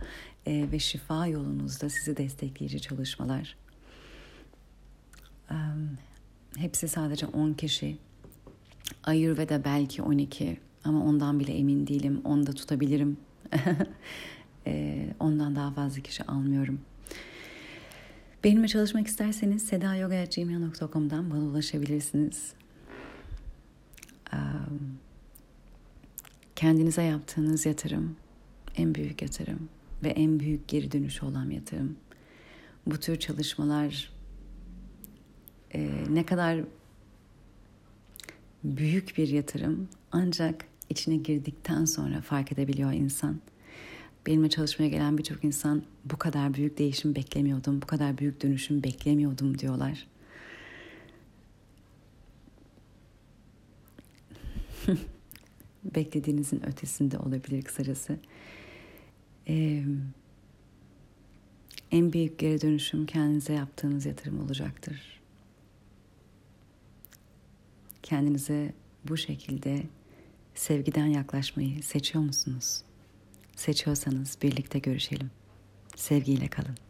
[0.46, 3.58] e, ve şifa yolunuzda sizi destekleyici çalışmalar.
[6.58, 7.98] Hepsi sadece 10 kişi.
[9.04, 12.22] Ayurveda belki 12, ama ondan bile emin değilim.
[12.24, 13.18] Onu da tutabilirim.
[14.68, 16.80] e, ondan daha fazla kişi almıyorum.
[18.44, 22.54] Benimle çalışmak isterseniz sedayoga.gmail.com'dan bana ulaşabilirsiniz.
[26.56, 28.16] Kendinize yaptığınız yatırım
[28.76, 29.70] en büyük yatırım
[30.04, 31.98] ve en büyük geri dönüşü olan yatırım.
[32.86, 34.14] Bu tür çalışmalar
[35.74, 36.62] e, ne kadar
[38.64, 43.40] büyük bir yatırım Ancak içine girdikten sonra fark edebiliyor insan.
[44.28, 49.60] Benimle çalışmaya gelen birçok insan bu kadar büyük değişim beklemiyordum, bu kadar büyük dönüşüm beklemiyordum
[49.60, 50.08] diyorlar.
[55.96, 58.20] Beklediğinizin ötesinde olabilir kısacası.
[59.48, 59.84] Ee,
[61.92, 65.22] en büyük geri dönüşüm kendinize yaptığınız yatırım olacaktır.
[68.04, 68.74] Kendinize
[69.08, 69.84] bu şekilde
[70.60, 72.82] sevgiden yaklaşmayı seçiyor musunuz?
[73.56, 75.32] Seçiyorsanız birlikte görüşelim.
[75.96, 76.87] Sevgiyle kalın.